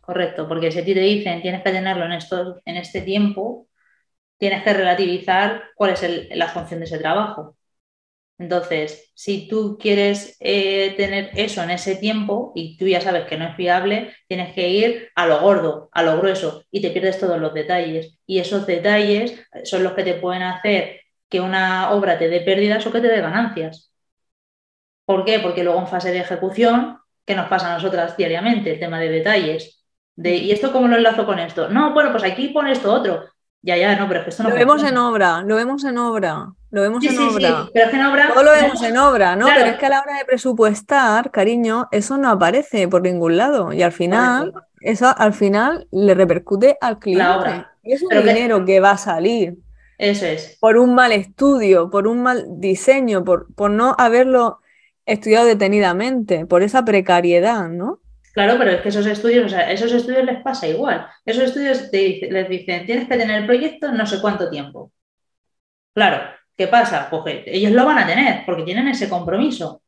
Correcto, 0.00 0.48
porque 0.48 0.70
si 0.70 0.78
a 0.78 0.84
ti 0.84 0.94
te 0.94 1.00
dicen 1.00 1.42
tienes 1.42 1.62
que 1.62 1.70
tenerlo 1.70 2.04
en, 2.04 2.12
esto, 2.12 2.60
en 2.64 2.76
este 2.76 3.02
tiempo, 3.02 3.68
tienes 4.38 4.62
que 4.62 4.72
relativizar 4.72 5.64
cuál 5.74 5.90
es 5.90 6.04
la 6.36 6.48
función 6.48 6.80
de 6.80 6.86
ese 6.86 6.98
trabajo. 6.98 7.56
Entonces, 8.40 9.12
si 9.14 9.48
tú 9.48 9.76
quieres 9.78 10.38
eh, 10.40 10.94
tener 10.96 11.30
eso 11.34 11.62
en 11.62 11.68
ese 11.68 11.96
tiempo 11.96 12.52
y 12.54 12.78
tú 12.78 12.86
ya 12.86 13.02
sabes 13.02 13.26
que 13.26 13.36
no 13.36 13.44
es 13.44 13.54
viable, 13.54 14.14
tienes 14.28 14.54
que 14.54 14.66
ir 14.70 15.10
a 15.14 15.26
lo 15.26 15.40
gordo, 15.40 15.90
a 15.92 16.02
lo 16.02 16.16
grueso 16.16 16.64
y 16.70 16.80
te 16.80 16.88
pierdes 16.90 17.20
todos 17.20 17.38
los 17.38 17.52
detalles. 17.52 18.18
Y 18.24 18.38
esos 18.38 18.66
detalles 18.66 19.38
son 19.64 19.84
los 19.84 19.92
que 19.92 20.04
te 20.04 20.14
pueden 20.14 20.42
hacer 20.42 21.02
que 21.28 21.38
una 21.42 21.90
obra 21.90 22.18
te 22.18 22.30
dé 22.30 22.40
pérdidas 22.40 22.86
o 22.86 22.90
que 22.90 23.02
te 23.02 23.08
dé 23.08 23.20
ganancias. 23.20 23.92
¿Por 25.04 25.26
qué? 25.26 25.40
Porque 25.40 25.62
luego 25.62 25.80
en 25.80 25.88
fase 25.88 26.10
de 26.10 26.20
ejecución, 26.20 26.98
¿qué 27.26 27.34
nos 27.34 27.48
pasa 27.48 27.70
a 27.70 27.74
nosotras 27.74 28.16
diariamente? 28.16 28.72
El 28.72 28.80
tema 28.80 28.98
de 28.98 29.10
detalles. 29.10 29.84
De, 30.16 30.34
¿Y 30.36 30.50
esto 30.50 30.72
cómo 30.72 30.88
lo 30.88 30.96
enlazo 30.96 31.26
con 31.26 31.38
esto? 31.38 31.68
No, 31.68 31.92
bueno, 31.92 32.10
pues 32.10 32.24
aquí 32.24 32.48
pone 32.48 32.72
esto 32.72 32.90
otro. 32.90 33.22
Ya, 33.60 33.76
ya, 33.76 33.96
no, 33.96 34.08
pero 34.08 34.20
es 34.20 34.24
que 34.24 34.30
esto 34.30 34.44
no 34.44 34.48
Lo 34.48 34.54
vemos 34.54 34.82
en 34.82 34.96
obra, 34.96 35.42
lo 35.42 35.56
vemos 35.56 35.84
en 35.84 35.98
obra, 35.98 36.54
lo 36.70 36.82
vemos 36.82 37.04
en 37.04 37.18
obra. 37.18 37.68
pero 37.72 37.84
es 37.84 37.90
que 37.90 37.96
en 37.96 38.06
obra. 38.06 38.28
Todo 38.32 38.42
lo 38.44 38.52
vemos 38.52 38.82
en 38.82 38.96
obra, 38.96 39.36
¿no? 39.36 39.46
Pero 39.46 39.66
es 39.70 39.76
que 39.76 39.86
a 39.86 39.88
la 39.88 40.00
hora 40.02 40.18
de 40.18 40.24
presupuestar, 40.24 41.30
cariño, 41.30 41.88
eso 41.90 42.16
no 42.16 42.30
aparece 42.30 42.86
por 42.88 43.02
ningún 43.02 43.36
lado. 43.36 43.72
Y 43.72 43.82
al 43.82 43.92
final, 43.92 44.52
eso 44.80 45.12
al 45.16 45.34
final 45.34 45.88
le 45.90 46.14
repercute 46.14 46.76
al 46.80 46.98
cliente. 46.98 47.66
Y 47.82 47.92
es 47.92 48.02
un 48.02 48.10
dinero 48.10 48.64
que... 48.64 48.78
va 48.80 48.92
a 48.92 48.98
salir. 48.98 49.56
Eso 49.98 50.26
es. 50.26 50.56
Por 50.60 50.78
un 50.78 50.94
mal 50.94 51.12
estudio, 51.12 51.90
por 51.90 52.06
un 52.06 52.22
mal 52.22 52.46
diseño, 52.48 53.24
por, 53.24 53.52
por 53.54 53.70
no 53.70 53.94
haberlo 53.98 54.60
estudiado 55.04 55.46
detenidamente, 55.46 56.46
por 56.46 56.62
esa 56.62 56.84
precariedad, 56.84 57.68
¿no? 57.68 58.00
Claro, 58.32 58.54
pero 58.58 58.70
es 58.70 58.80
que 58.80 58.90
esos 58.90 59.06
estudios, 59.06 59.46
o 59.46 59.48
sea, 59.48 59.70
esos 59.72 59.92
estudios 59.92 60.24
les 60.24 60.40
pasa 60.42 60.68
igual. 60.68 61.06
Esos 61.24 61.44
estudios 61.44 61.90
les 61.92 62.48
dicen, 62.48 62.86
tienes 62.86 63.08
que 63.08 63.16
tener 63.16 63.40
el 63.40 63.46
proyecto 63.46 63.90
no 63.92 64.06
sé 64.06 64.20
cuánto 64.20 64.48
tiempo. 64.48 64.92
Claro, 65.94 66.22
¿qué 66.60 66.68
pasa? 66.68 67.08
Pues 67.08 67.42
ellos 67.46 67.72
lo 67.72 67.86
van 67.86 67.98
a 68.00 68.06
tener 68.06 68.44
porque 68.44 68.64
tienen 68.64 68.86
ese 68.88 69.08
compromiso. 69.08 69.80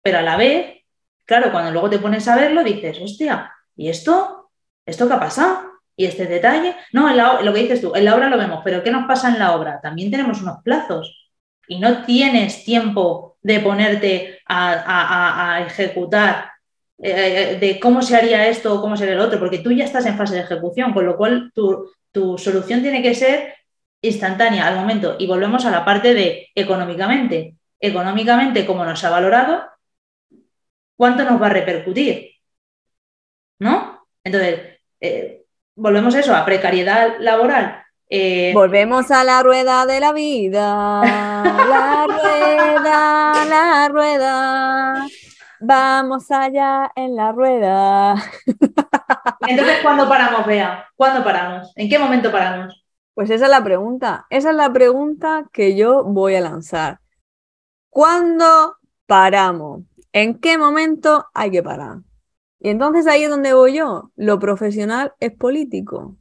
Pero 0.00 0.18
a 0.18 0.22
la 0.22 0.38
vez, 0.38 0.82
claro, 1.26 1.52
cuando 1.52 1.70
luego 1.70 1.90
te 1.90 1.98
pones 1.98 2.26
a 2.28 2.36
verlo, 2.36 2.64
dices, 2.64 2.98
hostia, 2.98 3.52
¿y 3.76 3.90
esto? 3.90 4.50
¿Esto 4.86 5.06
qué 5.06 5.12
ha 5.12 5.20
pasado? 5.20 5.60
¿Y 5.94 6.06
este 6.06 6.24
detalle? 6.24 6.76
No, 6.94 7.12
lo 7.42 7.52
que 7.52 7.60
dices 7.60 7.82
tú, 7.82 7.94
en 7.94 8.06
la 8.06 8.14
obra 8.14 8.30
lo 8.30 8.38
vemos, 8.38 8.62
pero 8.64 8.82
¿qué 8.82 8.90
nos 8.90 9.06
pasa 9.06 9.28
en 9.28 9.38
la 9.38 9.54
obra? 9.54 9.80
También 9.82 10.10
tenemos 10.10 10.40
unos 10.40 10.62
plazos 10.62 11.30
y 11.68 11.78
no 11.78 12.04
tienes 12.04 12.64
tiempo 12.64 13.36
de 13.42 13.60
ponerte 13.60 14.40
a 14.46 15.62
ejecutar 15.66 16.54
eh, 16.98 17.58
de 17.60 17.80
cómo 17.80 18.00
se 18.00 18.16
haría 18.16 18.48
esto 18.48 18.72
o 18.72 18.80
cómo 18.80 18.96
sería 18.96 19.14
el 19.14 19.20
otro, 19.20 19.38
porque 19.38 19.58
tú 19.58 19.72
ya 19.72 19.84
estás 19.84 20.06
en 20.06 20.16
fase 20.16 20.36
de 20.36 20.42
ejecución, 20.42 20.94
con 20.94 21.04
lo 21.04 21.16
cual 21.16 21.52
tu, 21.52 21.90
solución 22.38 22.80
tiene 22.80 23.02
que 23.02 23.14
ser 23.14 23.54
instantánea 24.04 24.66
al 24.66 24.76
momento. 24.76 25.16
Y 25.18 25.26
volvemos 25.26 25.64
a 25.64 25.70
la 25.70 25.84
parte 25.84 26.14
de 26.14 26.50
económicamente. 26.54 27.56
Económicamente, 27.80 28.64
como 28.66 28.84
nos 28.84 29.02
ha 29.04 29.10
valorado, 29.10 29.64
¿cuánto 30.96 31.24
nos 31.24 31.40
va 31.40 31.46
a 31.46 31.50
repercutir? 31.50 32.32
¿No? 33.58 34.06
Entonces, 34.22 34.80
eh, 35.00 35.44
volvemos 35.74 36.14
a 36.14 36.20
eso, 36.20 36.34
a 36.34 36.44
precariedad 36.44 37.16
laboral. 37.18 37.82
Eh, 38.08 38.52
volvemos 38.54 39.10
a 39.10 39.24
la 39.24 39.42
rueda 39.42 39.86
de 39.86 40.00
la 40.00 40.12
vida, 40.12 41.02
la 41.02 42.06
rueda, 42.06 43.44
la 43.46 43.88
rueda. 43.88 45.06
Vamos 45.60 46.30
allá 46.30 46.90
en 46.94 47.16
la 47.16 47.32
rueda. 47.32 48.14
Entonces, 49.46 49.78
¿cuándo 49.82 50.08
paramos, 50.08 50.46
Bea? 50.46 50.86
¿Cuándo 50.94 51.24
paramos? 51.24 51.72
¿En 51.76 51.88
qué 51.88 51.98
momento 51.98 52.30
paramos? 52.30 52.83
Pues 53.14 53.30
esa 53.30 53.44
es 53.44 53.50
la 53.50 53.64
pregunta. 53.64 54.26
Esa 54.30 54.50
es 54.50 54.56
la 54.56 54.72
pregunta 54.72 55.48
que 55.52 55.76
yo 55.76 56.04
voy 56.04 56.34
a 56.34 56.40
lanzar. 56.40 57.00
¿Cuándo 57.88 58.76
paramos? 59.06 59.82
¿En 60.12 60.38
qué 60.38 60.58
momento 60.58 61.26
hay 61.32 61.50
que 61.50 61.62
parar? 61.62 61.98
Y 62.60 62.70
entonces 62.70 63.06
ahí 63.06 63.24
es 63.24 63.30
donde 63.30 63.54
voy 63.54 63.74
yo. 63.74 64.10
Lo 64.16 64.38
profesional 64.38 65.12
es 65.20 65.32
político. 65.32 66.16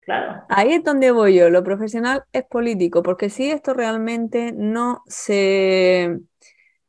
Claro. 0.00 0.44
Ahí 0.48 0.72
es 0.72 0.84
donde 0.84 1.10
voy 1.10 1.34
yo. 1.34 1.50
Lo 1.50 1.62
profesional 1.62 2.24
es 2.32 2.44
político. 2.44 3.02
Porque 3.02 3.28
si 3.28 3.50
esto 3.50 3.74
realmente 3.74 4.52
no 4.52 5.02
se 5.06 6.20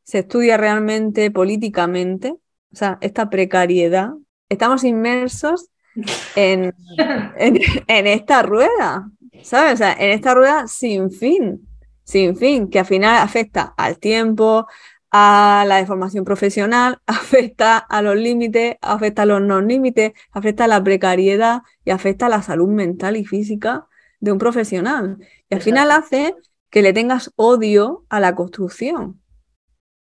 se 0.06 0.20
estudia 0.20 0.56
realmente 0.56 1.32
políticamente, 1.32 2.30
o 2.72 2.76
sea, 2.76 2.98
esta 3.02 3.30
precariedad, 3.30 4.12
estamos 4.50 4.84
inmersos 4.84 5.72
en, 6.36 6.74
en, 7.38 8.08
esta 8.08 8.44
rueda, 8.44 9.10
¿sabes? 9.44 9.74
O 9.74 9.78
sea, 9.78 9.94
en 9.94 10.12
esta 10.12 10.34
rueda 10.34 10.68
sin 10.68 11.12
fin, 11.12 11.68
sin 12.04 12.36
fin, 12.36 12.70
que 12.70 12.80
al 12.80 12.86
final 12.86 13.18
afecta 13.18 13.74
al 13.78 14.00
tiempo, 14.00 14.68
a 15.12 15.64
la 15.68 15.78
deformación 15.78 16.26
profesional, 16.26 17.00
afecta 17.06 17.78
a 17.78 18.02
los 18.02 18.16
límites, 18.16 18.76
afecta 18.82 19.22
a 19.22 19.26
los 19.26 19.42
no 19.42 19.62
límites, 19.62 20.14
afecta 20.32 20.66
a 20.66 20.68
la 20.68 20.84
precariedad 20.84 21.62
y 21.84 21.92
afecta 21.92 22.26
a 22.26 22.30
la 22.30 22.42
salud 22.42 22.70
mental 22.70 23.18
y 23.18 23.26
física 23.26 23.88
de 24.20 24.32
un 24.32 24.38
profesional. 24.38 25.18
Y 25.50 25.56
al 25.56 25.62
final 25.62 25.92
hace 25.92 26.36
que 26.70 26.82
le 26.82 26.94
tengas 26.94 27.32
odio 27.38 28.06
a 28.10 28.20
la 28.20 28.36
construcción 28.36 29.22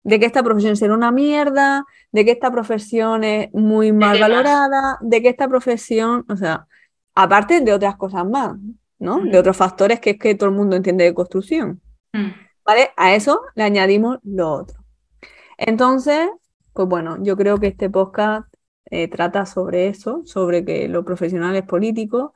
de 0.04 0.20
que 0.20 0.26
esta 0.26 0.44
profesión 0.44 0.76
será 0.76 0.94
una 0.94 1.12
mierda, 1.12 1.86
de 2.12 2.26
que 2.26 2.32
esta 2.32 2.52
profesión 2.52 3.24
es 3.24 3.54
muy 3.54 3.92
mal 3.92 4.20
valorada, 4.20 4.98
de 5.02 5.22
que 5.22 5.30
esta 5.30 5.48
profesión, 5.48 6.26
o 6.30 6.36
sea, 6.36 6.68
aparte 7.16 7.62
de 7.62 7.74
otras 7.74 7.96
cosas 7.96 8.26
más, 8.26 8.58
¿no? 9.00 9.20
De 9.24 9.38
otros 9.38 9.58
factores 9.58 10.00
que 10.00 10.12
es 10.12 10.20
que 10.20 10.36
todo 10.36 10.50
el 10.50 10.56
mundo 10.56 10.76
entiende 10.76 11.06
de 11.06 11.14
construcción. 11.14 11.82
Mm. 12.14 12.30
¿Vale? 12.66 12.92
A 12.98 13.16
eso 13.16 13.42
le 13.56 13.64
añadimos 13.64 14.20
lo 14.24 14.52
otro. 14.52 14.80
Entonces, 15.58 16.30
pues 16.74 16.88
bueno, 16.88 17.18
yo 17.22 17.36
creo 17.36 17.58
que 17.58 17.68
este 17.68 17.90
podcast 17.90 18.48
eh, 18.86 19.08
trata 19.08 19.46
sobre 19.46 19.88
eso, 19.88 20.22
sobre 20.26 20.64
que 20.64 20.88
lo 20.88 21.04
profesional 21.04 21.56
es 21.56 21.64
político, 21.64 22.34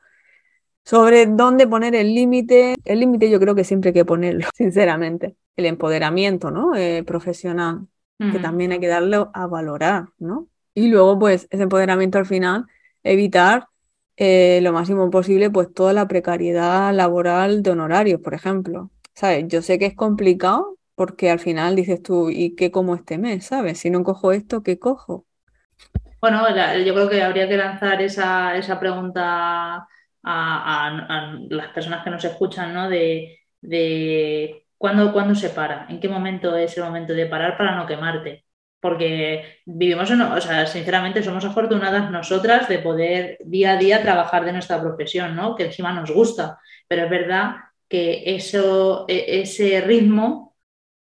sobre 0.84 1.26
dónde 1.26 1.66
poner 1.66 1.94
el 1.94 2.14
límite. 2.14 2.74
El 2.84 3.00
límite 3.00 3.30
yo 3.30 3.40
creo 3.40 3.54
que 3.54 3.64
siempre 3.64 3.90
hay 3.90 3.94
que 3.94 4.04
ponerlo, 4.04 4.46
sinceramente 4.54 5.36
el 5.56 5.66
empoderamiento 5.66 6.50
¿no? 6.50 6.74
Eh, 6.74 7.04
profesional, 7.04 7.86
que 8.18 8.38
también 8.38 8.72
hay 8.72 8.80
que 8.80 8.86
darle 8.86 9.26
a 9.32 9.46
valorar, 9.46 10.06
¿no? 10.18 10.48
Y 10.72 10.88
luego, 10.88 11.18
pues, 11.18 11.46
ese 11.50 11.64
empoderamiento 11.64 12.18
al 12.18 12.26
final, 12.26 12.66
evitar 13.02 13.68
eh, 14.16 14.60
lo 14.62 14.72
máximo 14.72 15.10
posible, 15.10 15.50
pues, 15.50 15.72
toda 15.72 15.92
la 15.92 16.08
precariedad 16.08 16.92
laboral 16.94 17.62
de 17.62 17.70
honorarios, 17.70 18.20
por 18.20 18.34
ejemplo. 18.34 18.90
¿Sabes? 19.14 19.44
Yo 19.48 19.62
sé 19.62 19.78
que 19.78 19.86
es 19.86 19.94
complicado, 19.94 20.78
porque 20.94 21.30
al 21.30 21.38
final 21.38 21.76
dices 21.76 22.02
tú, 22.02 22.30
¿y 22.30 22.54
qué 22.56 22.70
como 22.70 22.94
este 22.94 23.18
mes? 23.18 23.46
¿Sabes? 23.46 23.78
Si 23.78 23.90
no 23.90 24.02
cojo 24.04 24.32
esto, 24.32 24.62
¿qué 24.62 24.78
cojo? 24.78 25.26
Bueno, 26.20 26.42
yo 26.84 26.94
creo 26.94 27.08
que 27.08 27.22
habría 27.22 27.48
que 27.48 27.56
lanzar 27.56 28.00
esa, 28.00 28.56
esa 28.56 28.80
pregunta 28.80 29.86
a, 30.22 31.46
las 31.50 31.68
personas 31.68 32.02
que 32.02 32.10
nos 32.10 32.24
escuchan, 32.24 32.72
¿no? 32.72 32.88
De, 32.88 33.40
de 33.60 34.66
¿cuándo, 34.78 35.12
¿cuándo, 35.12 35.34
se 35.34 35.50
para, 35.50 35.86
en 35.88 36.00
qué 36.00 36.08
momento 36.08 36.56
es 36.56 36.76
el 36.76 36.84
momento 36.84 37.12
de 37.12 37.26
parar 37.26 37.56
para 37.58 37.76
no 37.76 37.86
quemarte. 37.86 38.43
Porque 38.84 39.62
vivimos, 39.64 40.10
en, 40.10 40.20
o 40.20 40.38
sea, 40.42 40.66
sinceramente 40.66 41.22
somos 41.22 41.42
afortunadas 41.42 42.10
nosotras 42.10 42.68
de 42.68 42.80
poder 42.80 43.38
día 43.42 43.72
a 43.72 43.76
día 43.78 44.02
trabajar 44.02 44.44
de 44.44 44.52
nuestra 44.52 44.78
profesión, 44.78 45.34
¿no? 45.34 45.56
Que 45.56 45.64
encima 45.64 45.94
nos 45.94 46.10
gusta. 46.10 46.58
Pero 46.86 47.04
es 47.04 47.10
verdad 47.10 47.54
que 47.88 48.22
eso, 48.36 49.06
e, 49.08 49.40
ese 49.40 49.80
ritmo 49.80 50.54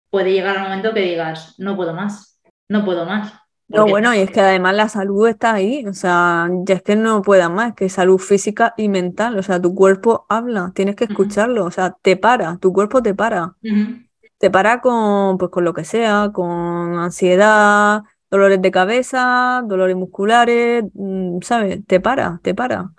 puede 0.10 0.34
llegar 0.34 0.58
al 0.58 0.63
momento 0.63 0.94
que 0.94 1.04
digas, 1.04 1.56
no 1.58 1.78
puedo 1.78 1.94
más, 1.94 2.42
no 2.68 2.84
puedo 2.84 3.06
más. 3.06 3.32
No, 3.70 3.88
bueno, 3.88 4.13
y 4.13 4.18
es 4.18 4.30
que 4.30 4.42
además 4.42 4.76
la 4.76 4.89
salud 4.89 5.30
está 5.30 5.54
ahí, 5.54 5.86
o 5.88 5.94
sea, 5.94 6.50
ya 6.65 6.76
es 6.76 6.84
que 6.84 6.98
no 6.98 7.22
puedas 7.22 7.50
más, 7.50 7.76
que 7.76 7.88
salud 7.88 8.18
física 8.18 8.74
y 8.76 8.89
mental, 8.89 9.39
o 9.39 9.44
sea, 9.44 9.62
tu 9.62 9.74
cuerpo 9.74 10.26
habla, 10.28 10.74
tienes 10.76 10.98
que 10.98 11.06
escucharlo, 11.06 11.63
o 11.63 11.72
sea, 11.72 11.96
te 12.02 12.18
para, 12.18 12.58
tu 12.58 12.74
cuerpo 12.74 13.02
te 13.02 13.15
para. 13.15 13.56
Te 14.39 14.49
para 14.49 14.82
con, 14.82 15.38
pues, 15.38 15.52
con 15.52 15.65
lo 15.65 15.73
que 15.73 15.84
sea, 15.84 16.32
con 16.34 16.97
ansiedad, 16.97 18.04
dolores 18.32 18.62
de 18.62 18.71
cabeza, 18.71 19.62
dolores 19.65 19.95
musculares, 19.95 20.86
mm, 20.93 21.41
¿sabes? 21.41 21.86
Te 21.86 21.99
para, 21.99 22.39
te 22.41 22.56
para. 22.56 22.91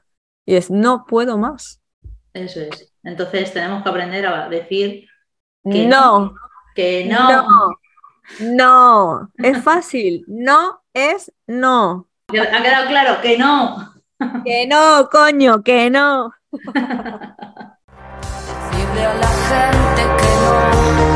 Y 0.45 0.57
es, 0.57 0.71
no 0.71 1.07
puedo 1.07 1.39
más. 1.39 1.81
Eso 2.35 2.61
es. 2.61 2.93
Entonces 3.03 3.53
tenemos 3.53 3.83
que 3.83 3.89
aprender 3.89 4.27
a 4.27 4.49
decir 4.49 5.07
que 5.65 5.87
no. 5.87 6.35
que 6.75 7.07
no. 7.07 7.47
No, 8.41 9.33
es 9.39 9.59
fácil. 9.65 10.25
No 10.29 10.83
es 10.93 11.33
no. 11.47 12.07
Ha 12.29 12.63
quedado 12.63 12.87
claro 12.89 13.21
que 13.23 13.39
no. 13.39 13.95
Que 14.45 14.67
no, 14.67 15.09
coño, 15.11 15.63
que 15.63 15.89
no. 15.89 16.33
la 19.19 19.29
gente 19.49 20.03
que 20.19 20.31
no. 20.45 21.10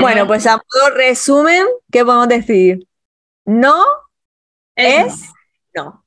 Bueno, 0.00 0.26
pues 0.26 0.46
a 0.46 0.56
modo 0.56 0.94
resumen, 0.94 1.66
¿qué 1.90 2.04
podemos 2.04 2.28
decir? 2.28 2.88
No 3.44 3.84
es, 4.78 5.32
no. 5.74 6.04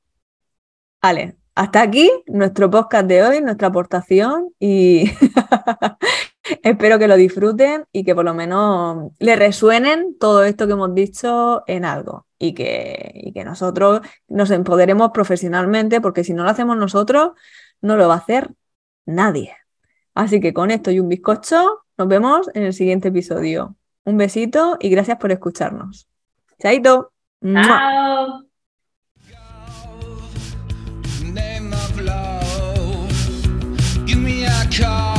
Vale, 1.02 1.36
hasta 1.56 1.82
aquí 1.82 2.10
nuestro 2.28 2.70
podcast 2.70 3.08
de 3.08 3.24
hoy, 3.24 3.42
nuestra 3.42 3.68
aportación 3.68 4.54
y 4.60 5.12
espero 6.64 6.98
que 6.98 7.08
lo 7.08 7.16
disfruten 7.16 7.86
y 7.92 8.04
que 8.04 8.16
por 8.16 8.26
lo 8.26 8.34
menos 8.34 9.12
le 9.20 9.36
resuenen 9.36 10.18
todo 10.18 10.44
esto 10.44 10.68
que 10.68 10.74
hemos 10.74 10.94
dicho 10.96 11.64
en 11.68 11.86
algo 11.86 12.28
y 12.40 12.54
que, 12.54 13.12
y 13.14 13.34
que 13.34 13.44
nosotros 13.44 14.02
nos 14.28 14.52
empoderemos 14.52 15.12
profesionalmente 15.12 16.02
porque 16.02 16.24
si 16.24 16.34
no 16.34 16.44
lo 16.44 16.50
hacemos 16.50 16.78
nosotros, 16.78 17.32
no 17.82 17.98
lo 17.98 18.08
va 18.08 18.16
a 18.16 18.18
hacer 18.18 18.52
nadie. 19.06 19.56
Así 20.14 20.40
que 20.40 20.54
con 20.54 20.72
esto 20.72 20.92
y 20.92 21.00
un 21.00 21.10
bizcocho, 21.10 21.86
nos 21.98 22.08
vemos 22.08 22.50
en 22.54 22.64
el 22.64 22.74
siguiente 22.74 23.10
episodio. 23.10 23.76
Un 24.04 24.18
besito 24.18 24.78
y 24.80 24.90
gracias 24.90 25.18
por 25.18 25.32
escucharnos. 25.32 26.08
Chaito. 26.60 27.12
Chao. 27.44 28.51
car. 34.72 35.11